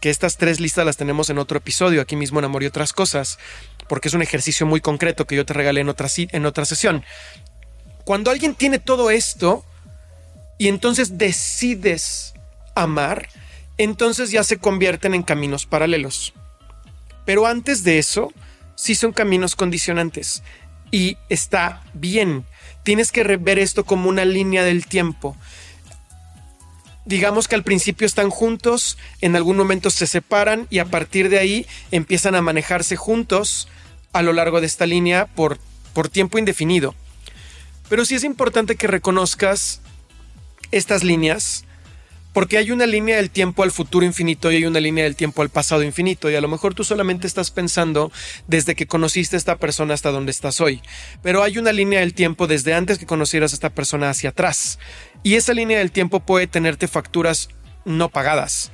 que 0.00 0.10
estas 0.10 0.38
tres 0.38 0.60
listas 0.60 0.86
las 0.86 0.96
tenemos 0.96 1.28
en 1.30 1.38
otro 1.38 1.58
episodio, 1.58 2.00
aquí 2.00 2.16
mismo 2.16 2.38
en 2.38 2.46
Amor 2.46 2.62
y 2.62 2.66
otras 2.66 2.92
cosas, 2.92 3.38
porque 3.86 4.08
es 4.08 4.14
un 4.14 4.22
ejercicio 4.22 4.66
muy 4.66 4.80
concreto 4.80 5.26
que 5.26 5.36
yo 5.36 5.44
te 5.44 5.52
regalé 5.52 5.82
en 5.82 5.90
otra, 5.90 6.08
en 6.16 6.46
otra 6.46 6.64
sesión. 6.64 7.04
Cuando 8.04 8.30
alguien 8.30 8.54
tiene 8.54 8.78
todo 8.78 9.10
esto, 9.10 9.64
y 10.62 10.68
entonces 10.68 11.18
decides 11.18 12.34
amar, 12.76 13.28
entonces 13.78 14.30
ya 14.30 14.44
se 14.44 14.58
convierten 14.58 15.12
en 15.12 15.24
caminos 15.24 15.66
paralelos. 15.66 16.34
Pero 17.24 17.48
antes 17.48 17.82
de 17.82 17.98
eso, 17.98 18.32
sí 18.76 18.94
son 18.94 19.10
caminos 19.10 19.56
condicionantes. 19.56 20.44
Y 20.92 21.16
está 21.28 21.82
bien. 21.94 22.44
Tienes 22.84 23.10
que 23.10 23.24
ver 23.24 23.58
esto 23.58 23.82
como 23.82 24.08
una 24.08 24.24
línea 24.24 24.62
del 24.62 24.86
tiempo. 24.86 25.36
Digamos 27.06 27.48
que 27.48 27.56
al 27.56 27.64
principio 27.64 28.06
están 28.06 28.30
juntos, 28.30 28.98
en 29.20 29.34
algún 29.34 29.56
momento 29.56 29.90
se 29.90 30.06
separan 30.06 30.68
y 30.70 30.78
a 30.78 30.84
partir 30.84 31.28
de 31.28 31.40
ahí 31.40 31.66
empiezan 31.90 32.36
a 32.36 32.40
manejarse 32.40 32.94
juntos 32.94 33.66
a 34.12 34.22
lo 34.22 34.32
largo 34.32 34.60
de 34.60 34.68
esta 34.68 34.86
línea 34.86 35.26
por, 35.26 35.58
por 35.92 36.08
tiempo 36.08 36.38
indefinido. 36.38 36.94
Pero 37.88 38.04
sí 38.04 38.14
es 38.14 38.22
importante 38.22 38.76
que 38.76 38.86
reconozcas 38.86 39.81
estas 40.72 41.04
líneas 41.04 41.64
porque 42.32 42.56
hay 42.56 42.70
una 42.70 42.86
línea 42.86 43.16
del 43.16 43.30
tiempo 43.30 43.62
al 43.62 43.70
futuro 43.70 44.06
infinito 44.06 44.50
y 44.50 44.56
hay 44.56 44.64
una 44.64 44.80
línea 44.80 45.04
del 45.04 45.16
tiempo 45.16 45.42
al 45.42 45.50
pasado 45.50 45.82
infinito 45.82 46.30
y 46.30 46.34
a 46.34 46.40
lo 46.40 46.48
mejor 46.48 46.74
tú 46.74 46.84
solamente 46.84 47.26
estás 47.26 47.50
pensando 47.50 48.10
desde 48.46 48.74
que 48.74 48.86
conociste 48.86 49.36
a 49.36 49.38
esta 49.38 49.56
persona 49.56 49.94
hasta 49.94 50.10
donde 50.10 50.32
estás 50.32 50.60
hoy, 50.60 50.80
pero 51.22 51.42
hay 51.42 51.58
una 51.58 51.72
línea 51.72 52.00
del 52.00 52.14
tiempo 52.14 52.46
desde 52.46 52.74
antes 52.74 52.98
que 52.98 53.06
conocieras 53.06 53.52
a 53.52 53.56
esta 53.56 53.70
persona 53.70 54.10
hacia 54.10 54.30
atrás 54.30 54.78
y 55.22 55.34
esa 55.34 55.52
línea 55.52 55.78
del 55.78 55.92
tiempo 55.92 56.20
puede 56.20 56.46
tenerte 56.46 56.88
facturas 56.88 57.48
no 57.84 58.08
pagadas. 58.08 58.72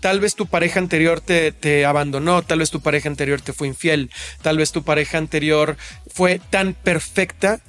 Tal 0.00 0.20
vez 0.20 0.36
tu 0.36 0.46
pareja 0.46 0.78
anterior 0.78 1.20
te, 1.20 1.50
te 1.50 1.84
abandonó, 1.84 2.42
tal 2.42 2.60
vez 2.60 2.70
tu 2.70 2.80
pareja 2.80 3.08
anterior 3.08 3.40
te 3.40 3.52
fue 3.52 3.66
infiel, 3.66 4.12
tal 4.42 4.56
vez 4.56 4.70
tu 4.70 4.84
pareja 4.84 5.18
anterior 5.18 5.76
fue 6.06 6.40
tan 6.50 6.72
perfecta 6.72 7.60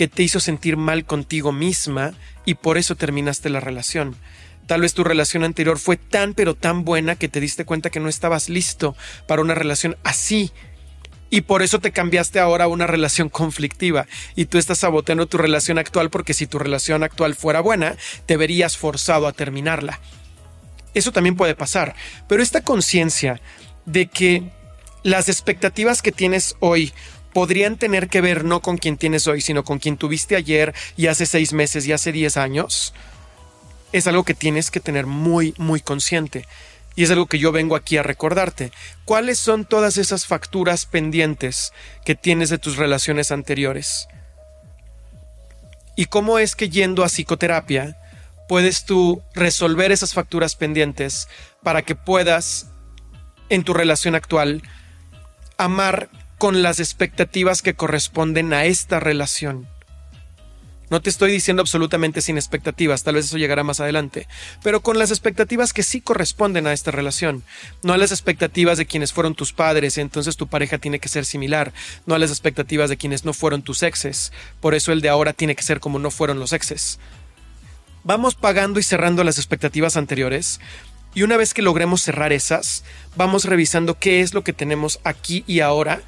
que 0.00 0.08
te 0.08 0.22
hizo 0.22 0.40
sentir 0.40 0.78
mal 0.78 1.04
contigo 1.04 1.52
misma 1.52 2.14
y 2.46 2.54
por 2.54 2.78
eso 2.78 2.96
terminaste 2.96 3.50
la 3.50 3.60
relación. 3.60 4.16
Tal 4.66 4.80
vez 4.80 4.94
tu 4.94 5.04
relación 5.04 5.44
anterior 5.44 5.78
fue 5.78 5.98
tan 5.98 6.32
pero 6.32 6.54
tan 6.54 6.86
buena 6.86 7.16
que 7.16 7.28
te 7.28 7.38
diste 7.38 7.66
cuenta 7.66 7.90
que 7.90 8.00
no 8.00 8.08
estabas 8.08 8.48
listo 8.48 8.96
para 9.28 9.42
una 9.42 9.54
relación 9.54 9.98
así. 10.02 10.52
Y 11.28 11.42
por 11.42 11.60
eso 11.60 11.80
te 11.80 11.92
cambiaste 11.92 12.40
ahora 12.40 12.64
a 12.64 12.68
una 12.68 12.86
relación 12.86 13.28
conflictiva. 13.28 14.06
Y 14.36 14.46
tú 14.46 14.56
estás 14.56 14.78
saboteando 14.78 15.26
tu 15.26 15.36
relación 15.36 15.76
actual 15.76 16.08
porque 16.08 16.32
si 16.32 16.46
tu 16.46 16.58
relación 16.58 17.02
actual 17.02 17.34
fuera 17.34 17.60
buena, 17.60 17.94
te 18.24 18.38
verías 18.38 18.78
forzado 18.78 19.26
a 19.26 19.34
terminarla. 19.34 20.00
Eso 20.94 21.12
también 21.12 21.36
puede 21.36 21.54
pasar. 21.54 21.94
Pero 22.26 22.42
esta 22.42 22.62
conciencia 22.62 23.38
de 23.84 24.06
que 24.06 24.44
las 25.02 25.28
expectativas 25.28 26.00
que 26.00 26.10
tienes 26.10 26.56
hoy 26.60 26.94
podrían 27.32 27.76
tener 27.76 28.08
que 28.08 28.20
ver 28.20 28.44
no 28.44 28.60
con 28.60 28.78
quien 28.78 28.96
tienes 28.96 29.26
hoy, 29.26 29.40
sino 29.40 29.64
con 29.64 29.78
quien 29.78 29.96
tuviste 29.96 30.36
ayer 30.36 30.74
y 30.96 31.06
hace 31.06 31.26
seis 31.26 31.52
meses 31.52 31.86
y 31.86 31.92
hace 31.92 32.12
diez 32.12 32.36
años, 32.36 32.92
es 33.92 34.06
algo 34.06 34.24
que 34.24 34.34
tienes 34.34 34.70
que 34.70 34.80
tener 34.80 35.06
muy, 35.06 35.54
muy 35.58 35.80
consciente. 35.80 36.46
Y 36.96 37.04
es 37.04 37.10
algo 37.10 37.26
que 37.26 37.38
yo 37.38 37.52
vengo 37.52 37.76
aquí 37.76 37.96
a 37.96 38.02
recordarte. 38.02 38.72
¿Cuáles 39.04 39.38
son 39.38 39.64
todas 39.64 39.96
esas 39.96 40.26
facturas 40.26 40.86
pendientes 40.86 41.72
que 42.04 42.14
tienes 42.14 42.50
de 42.50 42.58
tus 42.58 42.76
relaciones 42.76 43.30
anteriores? 43.30 44.08
¿Y 45.96 46.06
cómo 46.06 46.38
es 46.38 46.56
que 46.56 46.68
yendo 46.68 47.04
a 47.04 47.08
psicoterapia 47.08 47.96
puedes 48.48 48.84
tú 48.84 49.22
resolver 49.34 49.92
esas 49.92 50.12
facturas 50.12 50.56
pendientes 50.56 51.28
para 51.62 51.82
que 51.82 51.94
puedas, 51.94 52.68
en 53.48 53.62
tu 53.62 53.72
relación 53.72 54.14
actual, 54.14 54.62
amar 55.56 56.08
con 56.40 56.62
las 56.62 56.80
expectativas 56.80 57.60
que 57.60 57.74
corresponden 57.74 58.54
a 58.54 58.64
esta 58.64 58.98
relación. 58.98 59.68
No 60.88 61.02
te 61.02 61.10
estoy 61.10 61.30
diciendo 61.30 61.60
absolutamente 61.60 62.22
sin 62.22 62.38
expectativas, 62.38 63.02
tal 63.02 63.16
vez 63.16 63.26
eso 63.26 63.36
llegará 63.36 63.62
más 63.62 63.80
adelante, 63.80 64.26
pero 64.62 64.80
con 64.80 64.98
las 64.98 65.10
expectativas 65.10 65.74
que 65.74 65.82
sí 65.82 66.00
corresponden 66.00 66.66
a 66.66 66.72
esta 66.72 66.92
relación, 66.92 67.44
no 67.82 67.92
a 67.92 67.98
las 67.98 68.10
expectativas 68.10 68.78
de 68.78 68.86
quienes 68.86 69.12
fueron 69.12 69.34
tus 69.34 69.52
padres, 69.52 69.98
entonces 69.98 70.38
tu 70.38 70.46
pareja 70.46 70.78
tiene 70.78 70.98
que 70.98 71.10
ser 71.10 71.26
similar, 71.26 71.74
no 72.06 72.14
a 72.14 72.18
las 72.18 72.30
expectativas 72.30 72.88
de 72.88 72.96
quienes 72.96 73.26
no 73.26 73.34
fueron 73.34 73.60
tus 73.60 73.82
exes, 73.82 74.32
por 74.60 74.74
eso 74.74 74.92
el 74.92 75.02
de 75.02 75.10
ahora 75.10 75.34
tiene 75.34 75.54
que 75.54 75.62
ser 75.62 75.78
como 75.78 75.98
no 75.98 76.10
fueron 76.10 76.38
los 76.38 76.54
exes. 76.54 77.00
Vamos 78.02 78.34
pagando 78.34 78.80
y 78.80 78.82
cerrando 78.82 79.24
las 79.24 79.36
expectativas 79.36 79.98
anteriores, 79.98 80.58
y 81.14 81.22
una 81.22 81.36
vez 81.36 81.52
que 81.52 81.60
logremos 81.60 82.00
cerrar 82.00 82.32
esas, 82.32 82.82
vamos 83.14 83.44
revisando 83.44 83.98
qué 83.98 84.22
es 84.22 84.32
lo 84.32 84.42
que 84.42 84.54
tenemos 84.54 85.00
aquí 85.04 85.44
y 85.46 85.60
ahora 85.60 86.00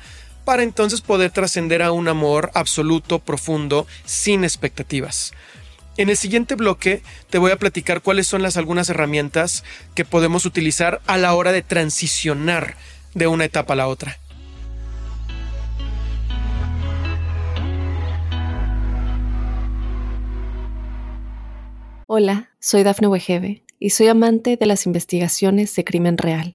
para 0.44 0.62
entonces 0.62 1.00
poder 1.00 1.30
trascender 1.30 1.82
a 1.82 1.92
un 1.92 2.08
amor 2.08 2.50
absoluto, 2.54 3.18
profundo, 3.18 3.86
sin 4.04 4.44
expectativas. 4.44 5.32
En 5.96 6.08
el 6.08 6.16
siguiente 6.16 6.54
bloque 6.54 7.02
te 7.28 7.38
voy 7.38 7.50
a 7.52 7.58
platicar 7.58 8.00
cuáles 8.00 8.26
son 8.26 8.42
las 8.42 8.56
algunas 8.56 8.88
herramientas 8.88 9.62
que 9.94 10.04
podemos 10.04 10.46
utilizar 10.46 11.02
a 11.06 11.18
la 11.18 11.34
hora 11.34 11.52
de 11.52 11.62
transicionar 11.62 12.76
de 13.14 13.26
una 13.26 13.44
etapa 13.44 13.74
a 13.74 13.76
la 13.76 13.88
otra. 13.88 14.18
Hola, 22.06 22.50
soy 22.60 22.82
Dafne 22.82 23.08
Wegebe 23.08 23.64
y 23.78 23.90
soy 23.90 24.08
amante 24.08 24.56
de 24.56 24.66
las 24.66 24.86
investigaciones 24.86 25.74
de 25.74 25.84
crimen 25.84 26.18
real. 26.18 26.54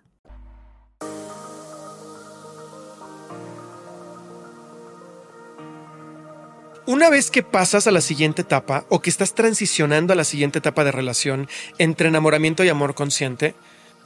Una 6.87 7.11
vez 7.11 7.29
que 7.29 7.43
pasas 7.43 7.85
a 7.85 7.91
la 7.91 8.01
siguiente 8.01 8.41
etapa 8.41 8.85
o 8.89 9.01
que 9.01 9.11
estás 9.11 9.35
transicionando 9.35 10.13
a 10.13 10.15
la 10.15 10.23
siguiente 10.23 10.59
etapa 10.59 10.83
de 10.83 10.91
relación 10.91 11.47
entre 11.77 12.07
enamoramiento 12.07 12.63
y 12.63 12.69
amor 12.69 12.95
consciente, 12.95 13.53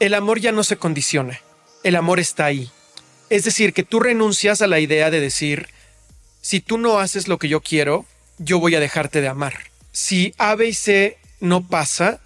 el 0.02 0.14
amor 0.14 0.42
ya 0.42 0.52
no 0.52 0.62
se 0.64 0.76
condiciona, 0.76 1.40
el 1.84 1.96
amor 1.96 2.20
está 2.20 2.46
ahí. 2.46 2.70
Es 3.30 3.46
decir, 3.46 3.74
que 3.74 3.84
tú 3.84 4.02
renuncias 4.02 4.62
a 4.62 4.68
la 4.68 4.82
idea 4.82 5.10
de 5.10 5.22
decir, 5.22 5.70
si 6.42 6.60
tú 6.60 6.78
no 6.78 7.00
haces 7.00 7.30
lo 7.30 7.38
que 7.40 7.48
yo 7.48 7.62
quiero, 7.62 8.06
yo 8.40 8.60
voy 8.60 8.76
a 8.76 8.82
dejarte 8.82 9.22
de 9.22 9.30
amar. 9.30 9.56
Si 9.94 10.34
A, 10.38 10.54
B 10.56 10.68
y 10.68 10.74
C 10.74 11.18
no 11.40 11.66
pasa, 11.66 12.20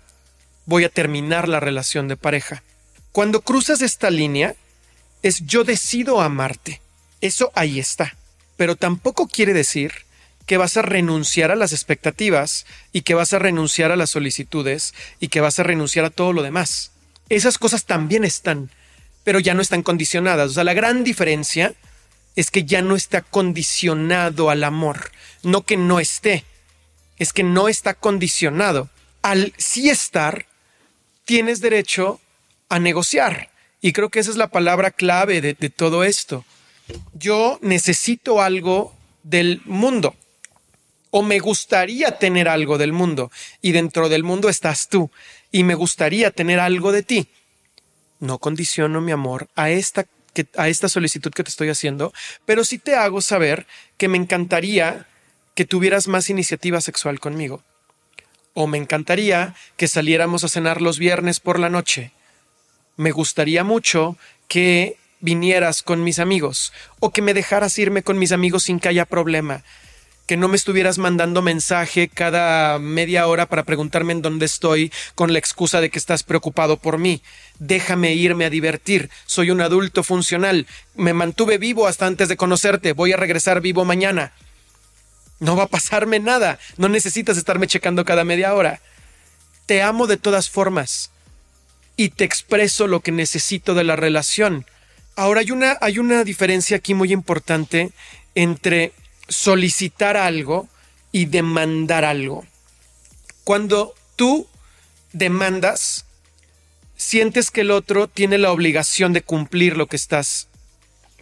voy 0.65 0.83
a 0.83 0.89
terminar 0.89 1.47
la 1.47 1.59
relación 1.59 2.07
de 2.07 2.17
pareja. 2.17 2.63
Cuando 3.11 3.41
cruzas 3.41 3.83
esta 3.83 4.09
línea, 4.09 4.55
es 5.21 5.45
yo 5.45 5.63
decido 5.63 6.21
amarte. 6.21 6.81
Eso 7.21 7.51
ahí 7.53 7.77
está. 7.77 8.15
Pero 8.57 8.75
tampoco 8.75 9.27
quiere 9.27 9.53
decir 9.53 10.08
que 10.49 10.57
vas 10.57 10.77
a 10.77 10.81
renunciar 10.81 11.51
a 11.51 11.55
las 11.55 11.73
expectativas 11.73 12.65
y 12.91 13.03
que 13.03 13.13
vas 13.13 13.33
a 13.33 13.39
renunciar 13.39 13.91
a 13.91 13.95
las 13.95 14.09
solicitudes 14.09 14.95
y 15.19 15.27
que 15.27 15.41
vas 15.41 15.59
a 15.59 15.63
renunciar 15.63 16.05
a 16.05 16.09
todo 16.09 16.33
lo 16.33 16.41
demás. 16.41 16.89
Esas 17.29 17.59
cosas 17.59 17.85
también 17.85 18.23
están, 18.23 18.71
pero 19.23 19.37
ya 19.37 19.53
no 19.53 19.61
están 19.61 19.83
condicionadas. 19.83 20.49
O 20.49 20.53
sea, 20.55 20.63
la 20.63 20.73
gran 20.73 21.03
diferencia 21.03 21.75
es 22.35 22.49
que 22.49 22.63
ya 22.63 22.81
no 22.81 22.95
está 22.95 23.21
condicionado 23.21 24.49
al 24.49 24.63
amor, 24.63 25.11
no 25.43 25.67
que 25.67 25.77
no 25.77 25.99
esté, 25.99 26.45
es 27.19 27.31
que 27.31 27.43
no 27.43 27.67
está 27.67 27.93
condicionado. 27.93 28.89
Al 29.21 29.53
sí 29.57 29.91
estar, 29.91 30.47
tienes 31.25 31.61
derecho 31.61 32.19
a 32.69 32.79
negociar. 32.79 33.51
Y 33.81 33.93
creo 33.93 34.09
que 34.09 34.17
esa 34.17 34.31
es 34.31 34.37
la 34.37 34.49
palabra 34.49 34.89
clave 34.89 35.41
de, 35.41 35.53
de 35.53 35.69
todo 35.69 36.03
esto. 36.03 36.43
Yo 37.13 37.59
necesito 37.61 38.41
algo 38.41 38.95
del 39.21 39.61
mundo 39.65 40.15
o 41.11 41.23
me 41.23 41.39
gustaría 41.39 42.17
tener 42.17 42.47
algo 42.47 42.77
del 42.77 42.93
mundo 42.93 43.31
y 43.61 43.71
dentro 43.71 44.09
del 44.09 44.23
mundo 44.23 44.49
estás 44.49 44.89
tú 44.89 45.11
y 45.51 45.63
me 45.63 45.75
gustaría 45.75 46.31
tener 46.31 46.59
algo 46.59 46.91
de 46.91 47.03
ti. 47.03 47.27
No 48.19 48.37
condiciono 48.37 49.01
mi 49.01 49.11
amor 49.11 49.47
a 49.55 49.69
esta, 49.69 50.05
a 50.55 50.67
esta 50.67 50.89
solicitud 50.89 51.31
que 51.31 51.43
te 51.43 51.49
estoy 51.49 51.69
haciendo, 51.69 52.13
pero 52.45 52.63
sí 52.63 52.77
te 52.77 52.95
hago 52.95 53.21
saber 53.21 53.65
que 53.97 54.07
me 54.07 54.17
encantaría 54.17 55.07
que 55.55 55.65
tuvieras 55.65 56.07
más 56.07 56.29
iniciativa 56.29 56.81
sexual 56.81 57.19
conmigo. 57.19 57.63
O 58.53 58.67
me 58.67 58.77
encantaría 58.77 59.55
que 59.77 59.87
saliéramos 59.87 60.43
a 60.43 60.49
cenar 60.49 60.81
los 60.81 60.99
viernes 60.99 61.39
por 61.39 61.59
la 61.59 61.69
noche. 61.69 62.11
Me 62.97 63.11
gustaría 63.11 63.63
mucho 63.63 64.17
que 64.47 64.97
vinieras 65.21 65.81
con 65.81 66.03
mis 66.03 66.19
amigos 66.19 66.73
o 66.99 67.11
que 67.11 67.21
me 67.21 67.33
dejaras 67.33 67.77
irme 67.77 68.03
con 68.03 68.17
mis 68.17 68.31
amigos 68.31 68.63
sin 68.63 68.79
que 68.79 68.89
haya 68.89 69.05
problema 69.05 69.63
que 70.29 70.37
no 70.37 70.47
me 70.47 70.57
estuvieras 70.57 70.99
mandando 70.99 71.41
mensaje 71.41 72.07
cada 72.07 72.77
media 72.77 73.25
hora 73.25 73.47
para 73.47 73.63
preguntarme 73.63 74.13
en 74.13 74.21
dónde 74.21 74.45
estoy 74.45 74.93
con 75.15 75.33
la 75.33 75.39
excusa 75.39 75.81
de 75.81 75.89
que 75.89 75.97
estás 75.97 76.21
preocupado 76.21 76.77
por 76.77 76.99
mí. 76.99 77.23
Déjame 77.57 78.13
irme 78.13 78.45
a 78.45 78.51
divertir. 78.51 79.09
Soy 79.25 79.49
un 79.49 79.59
adulto 79.59 80.03
funcional. 80.03 80.67
Me 80.93 81.15
mantuve 81.15 81.57
vivo 81.57 81.87
hasta 81.87 82.05
antes 82.05 82.29
de 82.29 82.37
conocerte. 82.37 82.93
Voy 82.93 83.11
a 83.11 83.17
regresar 83.17 83.59
vivo 83.59 83.85
mañana. 83.85 84.31
No 85.39 85.55
va 85.55 85.63
a 85.63 85.67
pasarme 85.67 86.19
nada. 86.19 86.59
No 86.77 86.89
necesitas 86.89 87.35
estarme 87.35 87.65
checando 87.65 88.05
cada 88.05 88.23
media 88.23 88.53
hora. 88.53 88.81
Te 89.65 89.81
amo 89.81 90.05
de 90.05 90.17
todas 90.17 90.47
formas. 90.47 91.09
Y 91.95 92.09
te 92.09 92.23
expreso 92.23 92.85
lo 92.85 92.99
que 92.99 93.11
necesito 93.11 93.73
de 93.73 93.83
la 93.83 93.95
relación. 93.95 94.67
Ahora 95.15 95.39
hay 95.39 95.49
una, 95.49 95.79
hay 95.81 95.97
una 95.97 96.23
diferencia 96.23 96.77
aquí 96.77 96.93
muy 96.93 97.13
importante 97.13 97.93
entre 98.35 98.93
solicitar 99.29 100.17
algo 100.17 100.67
y 101.11 101.25
demandar 101.25 102.05
algo. 102.05 102.45
Cuando 103.43 103.95
tú 104.15 104.47
demandas, 105.13 106.05
sientes 106.95 107.49
que 107.49 107.61
el 107.61 107.71
otro 107.71 108.07
tiene 108.07 108.37
la 108.37 108.51
obligación 108.51 109.13
de 109.13 109.21
cumplir 109.21 109.77
lo 109.77 109.87
que 109.87 109.95
estás 109.95 110.47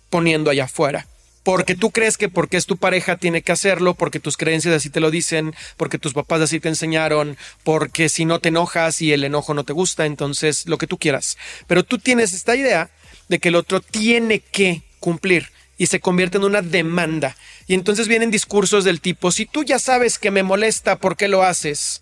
poniendo 0.09 0.49
allá 0.49 0.65
afuera. 0.65 1.07
Porque 1.43 1.75
tú 1.75 1.91
crees 1.91 2.17
que 2.17 2.27
porque 2.27 2.57
es 2.57 2.65
tu 2.65 2.75
pareja 2.75 3.15
tiene 3.15 3.41
que 3.41 3.53
hacerlo, 3.53 3.93
porque 3.93 4.19
tus 4.19 4.35
creencias 4.35 4.75
así 4.75 4.89
te 4.89 4.99
lo 4.99 5.11
dicen, 5.11 5.55
porque 5.77 5.97
tus 5.97 6.13
papás 6.13 6.41
así 6.41 6.59
te 6.59 6.67
enseñaron, 6.67 7.37
porque 7.63 8.09
si 8.09 8.25
no 8.25 8.39
te 8.39 8.49
enojas 8.49 9.01
y 9.01 9.13
el 9.13 9.23
enojo 9.23 9.53
no 9.53 9.63
te 9.63 9.71
gusta, 9.71 10.05
entonces 10.05 10.65
lo 10.67 10.77
que 10.77 10.87
tú 10.87 10.97
quieras. 10.97 11.37
Pero 11.65 11.83
tú 11.83 11.99
tienes 11.99 12.33
esta 12.33 12.53
idea 12.57 12.89
de 13.29 13.39
que 13.39 13.47
el 13.47 13.55
otro 13.55 13.79
tiene 13.79 14.39
que 14.39 14.81
cumplir 14.99 15.49
y 15.77 15.87
se 15.87 15.99
convierte 15.99 16.37
en 16.37 16.43
una 16.43 16.61
demanda. 16.61 17.35
Y 17.67 17.73
entonces 17.73 18.07
vienen 18.07 18.31
discursos 18.31 18.83
del 18.83 19.01
tipo, 19.01 19.31
si 19.31 19.45
tú 19.45 19.63
ya 19.63 19.79
sabes 19.79 20.17
que 20.17 20.31
me 20.31 20.43
molesta, 20.43 20.97
¿por 20.97 21.15
qué 21.15 21.27
lo 21.27 21.43
haces? 21.43 22.01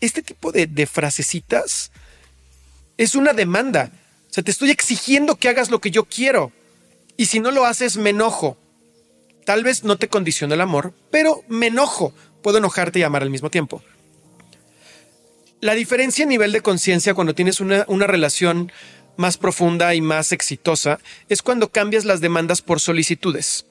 Este 0.00 0.22
tipo 0.22 0.52
de, 0.52 0.66
de 0.66 0.86
frasecitas 0.86 1.90
es 2.96 3.14
una 3.14 3.32
demanda. 3.32 3.90
O 4.30 4.32
sea, 4.32 4.44
te 4.44 4.50
estoy 4.50 4.70
exigiendo 4.70 5.36
que 5.36 5.48
hagas 5.48 5.70
lo 5.70 5.80
que 5.80 5.90
yo 5.90 6.04
quiero. 6.04 6.52
Y 7.16 7.26
si 7.26 7.40
no 7.40 7.50
lo 7.50 7.64
haces, 7.64 7.96
me 7.96 8.10
enojo. 8.10 8.56
Tal 9.44 9.62
vez 9.62 9.84
no 9.84 9.96
te 9.96 10.08
condiciona 10.08 10.54
el 10.54 10.60
amor, 10.60 10.92
pero 11.10 11.42
me 11.48 11.68
enojo. 11.68 12.12
Puedo 12.42 12.58
enojarte 12.58 12.98
y 12.98 13.02
amar 13.02 13.22
al 13.22 13.30
mismo 13.30 13.50
tiempo. 13.50 13.82
La 15.60 15.74
diferencia 15.74 16.24
a 16.24 16.28
nivel 16.28 16.52
de 16.52 16.60
conciencia 16.60 17.14
cuando 17.14 17.34
tienes 17.34 17.60
una, 17.60 17.84
una 17.88 18.06
relación 18.06 18.70
más 19.16 19.36
profunda 19.38 19.94
y 19.94 20.00
más 20.00 20.32
exitosa 20.32 20.98
es 21.28 21.42
cuando 21.42 21.70
cambias 21.70 22.04
las 22.04 22.20
demandas 22.20 22.62
por 22.62 22.80
solicitudes. 22.80 23.66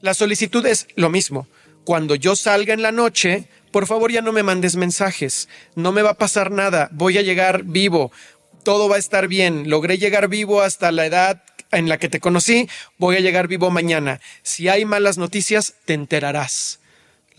La 0.00 0.14
solicitud 0.14 0.64
es 0.66 0.88
lo 0.96 1.10
mismo. 1.10 1.46
Cuando 1.84 2.14
yo 2.14 2.36
salga 2.36 2.74
en 2.74 2.82
la 2.82 2.92
noche, 2.92 3.48
por 3.70 3.86
favor 3.86 4.10
ya 4.10 4.22
no 4.22 4.32
me 4.32 4.42
mandes 4.42 4.76
mensajes, 4.76 5.48
no 5.74 5.92
me 5.92 6.02
va 6.02 6.10
a 6.10 6.18
pasar 6.18 6.50
nada, 6.50 6.88
voy 6.92 7.18
a 7.18 7.22
llegar 7.22 7.64
vivo, 7.64 8.12
todo 8.62 8.88
va 8.88 8.96
a 8.96 8.98
estar 8.98 9.28
bien, 9.28 9.68
logré 9.70 9.98
llegar 9.98 10.28
vivo 10.28 10.60
hasta 10.62 10.92
la 10.92 11.06
edad 11.06 11.42
en 11.72 11.88
la 11.88 11.98
que 11.98 12.08
te 12.08 12.20
conocí, 12.20 12.68
voy 12.98 13.16
a 13.16 13.20
llegar 13.20 13.48
vivo 13.48 13.70
mañana. 13.70 14.20
Si 14.42 14.68
hay 14.68 14.84
malas 14.84 15.18
noticias, 15.18 15.74
te 15.84 15.94
enterarás. 15.94 16.80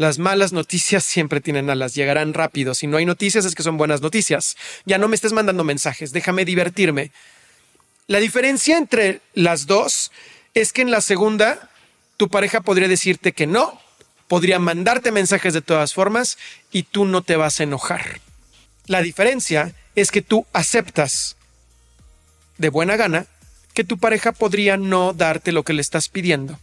Las 0.01 0.17
malas 0.17 0.51
noticias 0.51 1.03
siempre 1.03 1.41
tienen 1.41 1.69
alas, 1.69 1.93
llegarán 1.93 2.33
rápido. 2.33 2.73
Si 2.73 2.87
no 2.87 2.97
hay 2.97 3.05
noticias 3.05 3.45
es 3.45 3.53
que 3.53 3.61
son 3.61 3.77
buenas 3.77 4.01
noticias. 4.01 4.57
Ya 4.83 4.97
no 4.97 5.07
me 5.07 5.13
estés 5.13 5.31
mandando 5.31 5.63
mensajes, 5.63 6.11
déjame 6.11 6.43
divertirme. 6.43 7.11
La 8.07 8.17
diferencia 8.17 8.79
entre 8.79 9.21
las 9.35 9.67
dos 9.67 10.11
es 10.55 10.73
que 10.73 10.81
en 10.81 10.89
la 10.89 11.01
segunda 11.01 11.69
tu 12.17 12.29
pareja 12.29 12.61
podría 12.61 12.87
decirte 12.87 13.33
que 13.33 13.45
no, 13.45 13.79
podría 14.27 14.57
mandarte 14.57 15.11
mensajes 15.11 15.53
de 15.53 15.61
todas 15.61 15.93
formas 15.93 16.39
y 16.71 16.81
tú 16.81 17.05
no 17.05 17.21
te 17.21 17.35
vas 17.35 17.59
a 17.59 17.63
enojar. 17.63 18.21
La 18.87 19.03
diferencia 19.03 19.75
es 19.95 20.09
que 20.09 20.23
tú 20.23 20.47
aceptas 20.51 21.37
de 22.57 22.69
buena 22.69 22.95
gana 22.95 23.27
que 23.75 23.83
tu 23.83 23.99
pareja 23.99 24.31
podría 24.31 24.77
no 24.77 25.13
darte 25.13 25.51
lo 25.51 25.61
que 25.61 25.73
le 25.73 25.81
estás 25.81 26.09
pidiendo. 26.09 26.57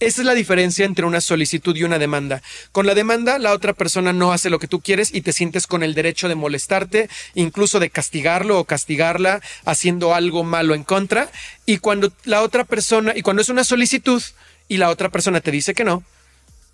Esa 0.00 0.22
es 0.22 0.26
la 0.26 0.32
diferencia 0.32 0.86
entre 0.86 1.04
una 1.04 1.20
solicitud 1.20 1.76
y 1.76 1.84
una 1.84 1.98
demanda. 1.98 2.40
Con 2.72 2.86
la 2.86 2.94
demanda, 2.94 3.38
la 3.38 3.52
otra 3.52 3.74
persona 3.74 4.14
no 4.14 4.32
hace 4.32 4.48
lo 4.48 4.58
que 4.58 4.66
tú 4.66 4.80
quieres 4.80 5.14
y 5.14 5.20
te 5.20 5.34
sientes 5.34 5.66
con 5.66 5.82
el 5.82 5.92
derecho 5.92 6.26
de 6.26 6.34
molestarte, 6.34 7.10
incluso 7.34 7.78
de 7.80 7.90
castigarlo 7.90 8.58
o 8.58 8.64
castigarla 8.64 9.42
haciendo 9.66 10.14
algo 10.14 10.42
malo 10.42 10.74
en 10.74 10.84
contra. 10.84 11.30
Y 11.66 11.78
cuando 11.78 12.10
la 12.24 12.40
otra 12.40 12.64
persona, 12.64 13.12
y 13.14 13.20
cuando 13.20 13.42
es 13.42 13.50
una 13.50 13.62
solicitud 13.62 14.22
y 14.68 14.78
la 14.78 14.88
otra 14.88 15.10
persona 15.10 15.42
te 15.42 15.50
dice 15.50 15.74
que 15.74 15.84
no, 15.84 16.02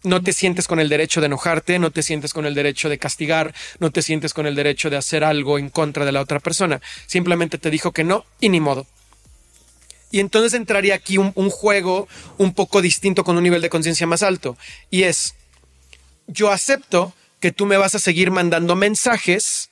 no 0.05 0.23
te 0.23 0.33
sientes 0.33 0.69
con 0.69 0.79
el 0.79 0.89
derecho 0.89 1.21
de 1.21 1.27
enojarte, 1.27 1.81
no 1.81 1.91
te 1.91 2.05
sientes 2.05 2.33
con 2.33 2.47
el 2.47 2.55
derecho 2.55 2.89
de 2.89 2.99
castigar, 2.99 3.53
no 3.81 3.91
te 3.91 4.03
sientes 4.03 4.35
con 4.35 4.47
el 4.47 4.55
derecho 4.55 4.89
de 4.89 4.99
hacer 4.99 5.25
algo 5.25 5.59
en 5.59 5.69
contra 5.69 6.05
de 6.05 6.12
la 6.12 6.21
otra 6.21 6.39
persona. 6.39 6.81
Simplemente 7.07 7.59
te 7.59 7.73
dijo 7.73 7.91
que 7.91 8.05
no 8.05 8.25
y 8.39 8.51
ni 8.51 8.61
modo. 8.61 8.87
Y 10.11 10.21
entonces 10.21 10.55
entraría 10.55 10.95
aquí 10.95 11.19
un, 11.19 11.33
juego 11.51 12.09
un 12.38 12.55
poco 12.55 12.81
distinto 12.81 13.25
con 13.25 13.37
un 13.37 13.42
nivel 13.42 13.62
de 13.62 13.71
conciencia 13.71 14.07
más 14.07 14.23
alto. 14.23 14.57
Y 14.90 15.03
es, 15.03 15.35
yo 16.27 16.51
acepto 16.51 17.12
que 17.40 17.53
tú 17.53 17.66
me 17.66 17.77
vas 17.77 17.95
a 17.95 17.99
seguir 17.99 18.31
mandando 18.31 18.77
mensajes, 18.77 19.71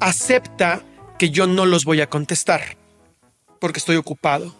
acepta 0.00 0.82
que 1.18 1.30
yo 1.30 1.46
no 1.46 1.66
los 1.66 1.84
voy 1.84 2.00
a 2.00 2.08
contestar, 2.08 2.76
porque 3.60 3.78
estoy 3.78 3.96
ocupado. 3.96 4.54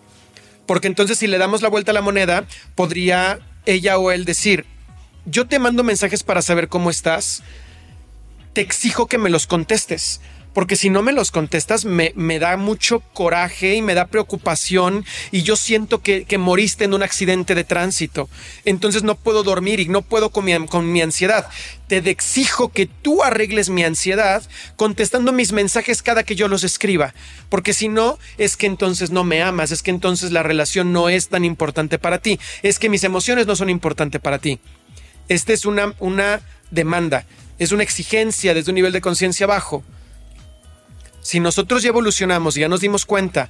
Porque 0.67 0.89
entonces 0.89 1.19
si 1.19 1.27
le 1.27 1.39
damos 1.39 1.63
la 1.63 1.69
vuelta 1.69 1.91
a 1.91 1.95
la 1.95 2.03
moneda, 2.03 2.47
podría 2.75 3.41
ella 3.67 3.99
o 3.99 4.13
él 4.13 4.25
decir, 4.25 4.67
yo 5.25 5.47
te 5.47 5.59
mando 5.59 5.83
mensajes 5.83 6.23
para 6.23 6.43
saber 6.43 6.69
cómo 6.69 6.91
estás, 6.91 7.43
te 8.53 8.61
exijo 8.61 9.07
que 9.07 9.19
me 9.19 9.31
los 9.31 9.47
contestes 9.47 10.21
porque 10.55 10.77
si 10.77 10.91
no 10.91 11.03
me 11.03 11.13
los 11.13 11.31
contestas 11.31 11.85
me, 11.85 12.13
me, 12.15 12.39
da 12.39 12.57
mucho 12.57 13.01
coraje 13.01 13.75
y 13.75 13.83
me 13.83 13.95
da 13.95 14.07
preocupación 14.07 15.05
y 15.31 15.43
yo 15.43 15.57
siento 15.57 16.01
que, 16.01 16.25
que, 16.25 16.39
moriste 16.39 16.85
en 16.85 16.95
un 16.95 17.03
accidente 17.03 17.55
de 17.55 17.65
tránsito. 17.65 18.29
Entonces 18.65 19.03
no 19.03 19.15
puedo 19.15 19.43
dormir 19.43 19.81
y 19.81 19.89
no 19.89 20.03
puedo 20.03 20.31
con 20.31 20.45
mi, 20.45 20.67
con 20.67 20.93
mi 20.93 21.01
ansiedad. 21.01 21.49
Te 21.89 21.99
exijo 21.99 22.71
que 22.71 22.87
tú 22.87 23.23
arregles 23.23 23.69
mi 23.69 23.85
ansiedad 23.85 24.43
contestando 24.77 25.33
mis 25.33 25.53
mensajes 25.53 26.03
cada 26.03 26.23
que 26.23 26.37
yo 26.37 26.49
los 26.49 26.65
escriba, 26.65 27.15
porque 27.49 27.75
si 27.75 27.89
no 27.89 28.19
es 28.39 28.57
que 28.57 28.67
entonces 28.67 29.11
no 29.11 29.25
me 29.25 29.43
amas, 29.43 29.71
es 29.71 29.83
que 29.83 29.91
entonces 29.91 30.33
la 30.33 30.43
relación 30.43 30.93
no 30.93 31.09
es 31.09 31.29
tan 31.29 31.45
importante 31.45 31.99
para 31.99 32.19
ti, 32.19 32.39
es 32.63 32.79
que 32.79 32.89
mis 32.89 33.05
emociones 33.05 33.47
no 33.47 33.57
son 33.57 33.69
importantes 33.69 34.21
para 34.21 34.39
ti. 34.39 34.59
Esta 35.29 35.53
es 35.53 35.67
una, 35.67 35.95
una 35.99 36.41
demanda, 36.71 37.27
es 37.59 37.73
una 37.73 37.83
exigencia 37.83 38.55
desde 38.55 38.71
un 38.71 38.77
nivel 38.77 38.93
de 38.93 39.01
conciencia 39.01 39.47
bajo 39.47 39.85
si 41.23 41.41
nosotros 41.41 41.83
ya 41.83 41.89
evolucionamos 41.89 42.57
y 42.57 42.61
ya 42.61 42.69
nos 42.69 42.81
dimos 42.81 43.07
cuenta 43.07 43.49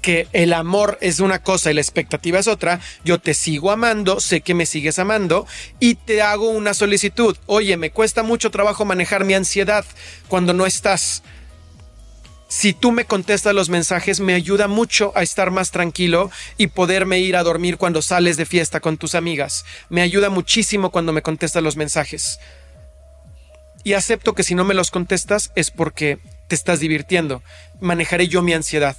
que 0.00 0.28
el 0.32 0.52
amor 0.52 0.98
es 1.00 1.20
una 1.20 1.42
cosa 1.42 1.70
y 1.70 1.74
la 1.74 1.80
expectativa 1.80 2.38
es 2.38 2.46
otra, 2.46 2.80
yo 3.04 3.18
te 3.18 3.34
sigo 3.34 3.70
amando, 3.70 4.20
sé 4.20 4.42
que 4.42 4.54
me 4.54 4.66
sigues 4.66 4.98
amando 4.98 5.46
y 5.80 5.96
te 5.96 6.22
hago 6.22 6.50
una 6.50 6.74
solicitud. 6.74 7.36
Oye, 7.46 7.76
me 7.76 7.90
cuesta 7.90 8.22
mucho 8.22 8.50
trabajo 8.50 8.84
manejar 8.84 9.24
mi 9.24 9.34
ansiedad 9.34 9.84
cuando 10.28 10.52
no 10.52 10.66
estás. 10.66 11.22
si 12.50 12.72
tú 12.72 12.92
me 12.92 13.04
contestas 13.04 13.54
los 13.54 13.68
mensajes, 13.68 14.20
me 14.20 14.32
ayuda 14.32 14.68
mucho 14.68 15.12
a 15.14 15.22
estar 15.22 15.50
más 15.50 15.70
tranquilo 15.70 16.30
y 16.56 16.68
poderme 16.68 17.18
ir 17.18 17.36
a 17.36 17.42
dormir 17.42 17.76
cuando 17.76 18.00
sales 18.00 18.38
de 18.38 18.46
fiesta 18.46 18.80
con 18.80 18.96
tus 18.96 19.14
amigas. 19.14 19.66
Me 19.90 20.00
ayuda 20.00 20.30
muchísimo 20.30 20.90
cuando 20.90 21.12
me 21.12 21.20
contestas 21.20 21.62
los 21.62 21.76
mensajes. 21.76 22.38
Y 23.84 23.92
acepto 23.92 24.34
que 24.34 24.44
si 24.44 24.54
no 24.54 24.64
me 24.64 24.72
los 24.72 24.90
contestas 24.90 25.52
es 25.56 25.70
porque 25.70 26.20
te 26.48 26.54
estás 26.54 26.80
divirtiendo. 26.80 27.42
Manejaré 27.80 28.26
yo 28.28 28.42
mi 28.42 28.52
ansiedad. 28.52 28.96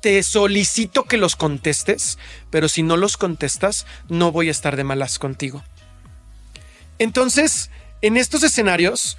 Te 0.00 0.22
solicito 0.22 1.04
que 1.04 1.16
los 1.16 1.36
contestes, 1.36 2.18
pero 2.50 2.68
si 2.68 2.82
no 2.82 2.96
los 2.96 3.16
contestas, 3.16 3.84
no 4.08 4.32
voy 4.32 4.48
a 4.48 4.52
estar 4.52 4.76
de 4.76 4.84
malas 4.84 5.18
contigo. 5.18 5.62
Entonces, 6.98 7.70
en 8.00 8.16
estos 8.16 8.42
escenarios, 8.44 9.18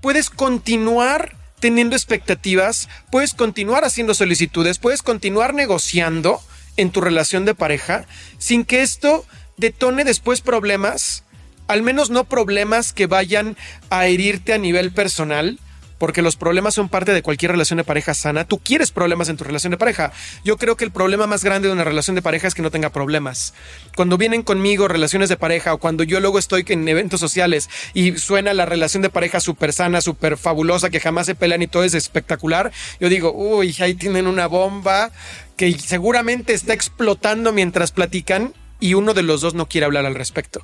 puedes 0.00 0.30
continuar 0.30 1.36
teniendo 1.60 1.96
expectativas, 1.96 2.88
puedes 3.10 3.34
continuar 3.34 3.84
haciendo 3.84 4.14
solicitudes, 4.14 4.78
puedes 4.78 5.02
continuar 5.02 5.54
negociando 5.54 6.40
en 6.76 6.90
tu 6.90 7.00
relación 7.00 7.44
de 7.44 7.54
pareja 7.54 8.06
sin 8.38 8.64
que 8.64 8.82
esto 8.82 9.24
detone 9.56 10.04
después 10.04 10.40
problemas, 10.40 11.24
al 11.68 11.82
menos 11.82 12.10
no 12.10 12.24
problemas 12.24 12.92
que 12.92 13.06
vayan 13.06 13.56
a 13.90 14.06
herirte 14.06 14.52
a 14.52 14.58
nivel 14.58 14.92
personal, 14.92 15.58
porque 15.98 16.22
los 16.22 16.36
problemas 16.36 16.74
son 16.74 16.88
parte 16.88 17.12
de 17.12 17.22
cualquier 17.22 17.52
relación 17.52 17.78
de 17.78 17.84
pareja 17.84 18.14
sana. 18.14 18.44
Tú 18.44 18.58
quieres 18.58 18.90
problemas 18.90 19.28
en 19.28 19.36
tu 19.36 19.44
relación 19.44 19.70
de 19.70 19.76
pareja. 19.78 20.12
Yo 20.44 20.56
creo 20.56 20.76
que 20.76 20.84
el 20.84 20.90
problema 20.90 21.26
más 21.26 21.44
grande 21.44 21.68
de 21.68 21.74
una 21.74 21.84
relación 21.84 22.14
de 22.14 22.22
pareja 22.22 22.48
es 22.48 22.54
que 22.54 22.62
no 22.62 22.70
tenga 22.70 22.90
problemas. 22.90 23.54
Cuando 23.96 24.18
vienen 24.18 24.42
conmigo 24.42 24.88
relaciones 24.88 25.28
de 25.28 25.36
pareja 25.36 25.74
o 25.74 25.78
cuando 25.78 26.04
yo 26.04 26.20
luego 26.20 26.38
estoy 26.38 26.64
en 26.68 26.86
eventos 26.88 27.20
sociales 27.20 27.68
y 27.94 28.16
suena 28.18 28.54
la 28.54 28.66
relación 28.66 29.02
de 29.02 29.10
pareja 29.10 29.40
súper 29.40 29.72
sana, 29.72 30.00
súper 30.00 30.36
fabulosa, 30.36 30.90
que 30.90 31.00
jamás 31.00 31.26
se 31.26 31.34
pelean 31.34 31.62
y 31.62 31.66
todo 31.66 31.84
es 31.84 31.94
espectacular, 31.94 32.72
yo 33.00 33.08
digo, 33.08 33.32
uy, 33.32 33.74
ahí 33.80 33.94
tienen 33.94 34.26
una 34.26 34.46
bomba 34.46 35.10
que 35.56 35.72
seguramente 35.78 36.52
está 36.52 36.74
explotando 36.74 37.52
mientras 37.52 37.92
platican 37.92 38.52
y 38.80 38.94
uno 38.94 39.14
de 39.14 39.22
los 39.22 39.40
dos 39.40 39.54
no 39.54 39.66
quiere 39.66 39.86
hablar 39.86 40.06
al 40.06 40.14
respecto. 40.14 40.62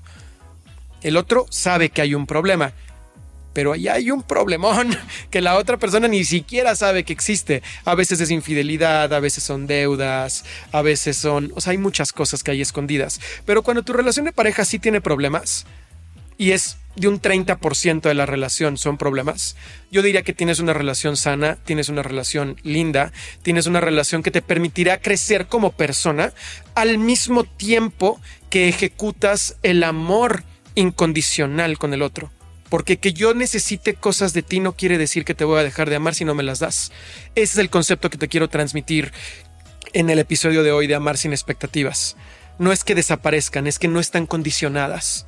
El 1.03 1.17
otro 1.17 1.47
sabe 1.51 1.91
que 1.91 2.03
hay 2.03 2.15
un 2.15 2.27
problema 2.27 2.73
pero 3.53 3.73
ahí 3.73 3.89
hay 3.89 4.11
un 4.11 4.23
problemón 4.23 4.97
que 5.31 5.41
la 5.41 5.57
otra 5.57 5.77
persona 5.77 6.09
ni 6.09 6.25
siquiera 6.25 6.75
sabe 6.75 7.05
que 7.05 7.13
existe. 7.13 7.63
A 7.85 7.95
veces 7.95 8.21
es 8.21 8.31
infidelidad, 8.31 9.13
a 9.13 9.21
veces 9.21 9.45
son 9.45 9.67
deudas, 9.67 10.45
a 10.73 10.83
veces 10.83 11.17
son, 11.17 11.53
o 11.55 11.61
sea, 11.61 11.73
hay 11.73 11.79
muchas 11.79 12.13
cosas 12.13 12.43
que 12.43 12.51
hay 12.51 12.61
escondidas. 12.61 13.21
Pero 13.45 13.63
cuando 13.63 13.83
tu 13.83 13.93
relación 13.93 14.27
de 14.27 14.33
pareja 14.33 14.65
sí 14.65 14.79
tiene 14.79 15.01
problemas 15.01 15.67
y 16.39 16.53
es 16.53 16.79
de 16.97 17.09
un 17.09 17.21
30% 17.21 18.03
de 18.03 18.15
la 18.15 18.27
relación 18.27 18.77
son 18.77 18.99
problemas, 18.99 19.57
yo 19.91 20.03
diría 20.03 20.23
que 20.23 20.35
tienes 20.35 20.59
una 20.59 20.75
relación 20.75 21.17
sana, 21.17 21.57
tienes 21.65 21.89
una 21.89 22.03
relación 22.03 22.57
linda, 22.63 23.13
tienes 23.43 23.67
una 23.67 23.81
relación 23.81 24.23
que 24.23 24.31
te 24.31 24.43
permitirá 24.43 25.01
crecer 25.01 25.47
como 25.47 25.73
persona 25.73 26.33
al 26.75 26.99
mismo 26.99 27.45
tiempo 27.45 28.21
que 28.51 28.69
ejecutas 28.69 29.57
el 29.63 29.85
amor 29.85 30.45
incondicional 30.75 31.79
con 31.79 31.95
el 31.95 32.03
otro. 32.03 32.31
Porque 32.73 32.97
que 32.97 33.13
yo 33.13 33.35
necesite 33.35 33.93
cosas 33.93 34.33
de 34.33 34.41
ti 34.41 34.59
no 34.59 34.73
quiere 34.73 34.97
decir 34.97 35.27
que 35.27 35.35
te 35.35 35.45
voy 35.45 35.61
a 35.61 35.63
dejar 35.63 35.91
de 35.91 35.97
amar 35.97 36.15
si 36.15 36.25
no 36.25 36.35
me 36.35 36.43
las 36.43 36.59
das. 36.59 36.91
Ese 37.35 37.53
es 37.53 37.59
el 37.59 37.69
concepto 37.69 38.09
que 38.09 38.17
te 38.17 38.29
quiero 38.29 38.49
transmitir 38.49 39.13
en 39.93 40.09
el 40.09 40.19
episodio 40.19 40.63
de 40.63 40.73
hoy 40.73 40.87
de 40.87 40.95
Amar 40.95 41.19
sin 41.19 41.33
expectativas. 41.33 42.17
No 42.59 42.73
es 42.73 42.83
que 42.83 42.95
desaparezcan, 42.95 43.67
es 43.67 43.79
que 43.79 43.89
no 43.89 44.01
están 44.01 44.25
condicionadas, 44.25 45.27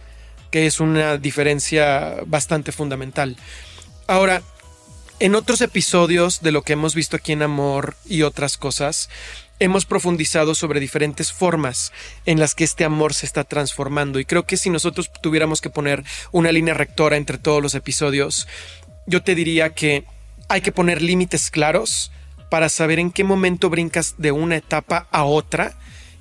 que 0.50 0.64
es 0.64 0.80
una 0.80 1.18
diferencia 1.18 2.14
bastante 2.24 2.72
fundamental. 2.72 3.36
Ahora, 4.06 4.40
en 5.20 5.34
otros 5.34 5.60
episodios 5.60 6.40
de 6.40 6.50
lo 6.50 6.62
que 6.62 6.72
hemos 6.72 6.94
visto 6.94 7.16
aquí 7.16 7.32
en 7.32 7.42
Amor 7.42 7.94
y 8.06 8.22
otras 8.22 8.56
cosas, 8.56 9.10
hemos 9.64 9.86
profundizado 9.86 10.54
sobre 10.54 10.78
diferentes 10.78 11.32
formas 11.32 11.90
en 12.26 12.38
las 12.38 12.54
que 12.54 12.64
este 12.64 12.84
amor 12.84 13.14
se 13.14 13.24
está 13.24 13.44
transformando 13.44 14.20
y 14.20 14.26
creo 14.26 14.44
que 14.44 14.58
si 14.58 14.68
nosotros 14.68 15.10
tuviéramos 15.22 15.62
que 15.62 15.70
poner 15.70 16.04
una 16.32 16.52
línea 16.52 16.74
rectora 16.74 17.16
entre 17.16 17.38
todos 17.38 17.62
los 17.62 17.74
episodios, 17.74 18.46
yo 19.06 19.22
te 19.22 19.34
diría 19.34 19.70
que 19.70 20.04
hay 20.50 20.60
que 20.60 20.70
poner 20.70 21.00
límites 21.00 21.50
claros 21.50 22.12
para 22.50 22.68
saber 22.68 22.98
en 22.98 23.10
qué 23.10 23.24
momento 23.24 23.70
brincas 23.70 24.16
de 24.18 24.32
una 24.32 24.56
etapa 24.56 25.08
a 25.10 25.24
otra 25.24 25.78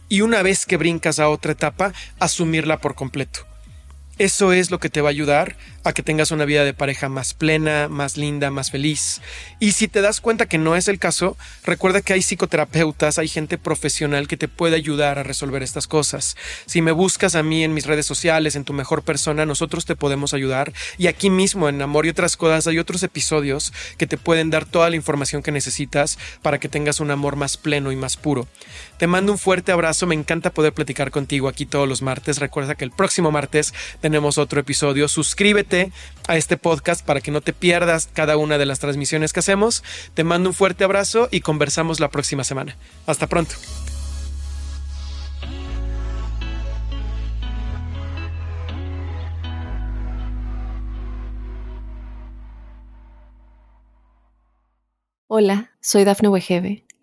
y 0.07 0.21
una 0.21 0.41
vez 0.41 0.65
que 0.65 0.77
brincas 0.77 1.19
a 1.19 1.27
otra 1.27 1.51
etapa, 1.51 1.91
asumirla 2.19 2.77
por 2.77 2.95
completo. 2.95 3.45
Eso 4.23 4.53
es 4.53 4.71
lo 4.71 4.79
que 4.79 4.87
te 4.87 5.01
va 5.01 5.09
a 5.09 5.11
ayudar 5.11 5.57
a 5.83 5.91
que 5.91 6.01
tengas 6.01 6.31
una 6.31 6.45
vida 6.45 6.63
de 6.63 6.73
pareja 6.73 7.09
más 7.09 7.33
plena, 7.33 7.89
más 7.89 8.15
linda, 8.15 8.51
más 8.51 8.71
feliz. 8.71 9.19
Y 9.59 9.73
si 9.73 9.89
te 9.89 9.99
das 9.99 10.21
cuenta 10.21 10.45
que 10.45 10.57
no 10.57 10.77
es 10.77 10.87
el 10.87 10.97
caso, 10.97 11.35
recuerda 11.65 12.01
que 12.01 12.13
hay 12.13 12.21
psicoterapeutas, 12.21 13.19
hay 13.19 13.27
gente 13.27 13.57
profesional 13.57 14.29
que 14.29 14.37
te 14.37 14.47
puede 14.47 14.77
ayudar 14.77 15.19
a 15.19 15.23
resolver 15.23 15.61
estas 15.61 15.87
cosas. 15.87 16.37
Si 16.67 16.81
me 16.81 16.93
buscas 16.93 17.35
a 17.35 17.43
mí 17.43 17.65
en 17.65 17.73
mis 17.73 17.85
redes 17.85 18.05
sociales, 18.05 18.55
en 18.55 18.63
tu 18.63 18.71
mejor 18.71 19.03
persona, 19.03 19.45
nosotros 19.45 19.83
te 19.83 19.97
podemos 19.97 20.33
ayudar. 20.33 20.71
Y 20.97 21.07
aquí 21.07 21.29
mismo 21.29 21.67
en 21.67 21.81
Amor 21.81 22.05
y 22.05 22.09
otras 22.09 22.37
cosas 22.37 22.65
hay 22.67 22.79
otros 22.79 23.03
episodios 23.03 23.73
que 23.97 24.07
te 24.07 24.17
pueden 24.17 24.49
dar 24.49 24.63
toda 24.63 24.89
la 24.89 24.95
información 24.95 25.43
que 25.43 25.51
necesitas 25.51 26.17
para 26.41 26.61
que 26.61 26.69
tengas 26.69 27.01
un 27.01 27.11
amor 27.11 27.35
más 27.35 27.57
pleno 27.57 27.91
y 27.91 27.97
más 27.97 28.15
puro. 28.15 28.47
Te 28.97 29.07
mando 29.07 29.31
un 29.31 29.37
fuerte 29.37 29.71
abrazo, 29.71 30.05
me 30.05 30.15
encanta 30.15 30.51
poder 30.51 30.73
platicar 30.73 31.11
contigo 31.11 31.47
aquí 31.47 31.65
todos 31.65 31.89
los 31.89 32.01
martes. 32.01 32.39
Recuerda 32.39 32.75
que 32.75 32.85
el 32.85 32.91
próximo 32.91 33.31
martes 33.31 33.73
tenemos 34.01 34.37
otro 34.37 34.59
episodio. 34.59 35.07
Suscríbete 35.07 35.91
a 36.27 36.37
este 36.37 36.57
podcast 36.57 37.03
para 37.05 37.19
que 37.19 37.31
no 37.31 37.41
te 37.41 37.53
pierdas 37.53 38.09
cada 38.13 38.37
una 38.37 38.57
de 38.57 38.65
las 38.65 38.79
transmisiones 38.79 39.33
que 39.33 39.39
hacemos. 39.39 39.83
Te 40.13 40.23
mando 40.23 40.49
un 40.49 40.55
fuerte 40.55 40.83
abrazo 40.83 41.27
y 41.31 41.41
conversamos 41.41 41.99
la 41.99 42.09
próxima 42.09 42.43
semana. 42.43 42.77
Hasta 43.07 43.27
pronto. 43.27 43.55
Hola, 55.27 55.71
soy 55.81 56.03
Dafne 56.03 56.29
Wegebe 56.29 56.85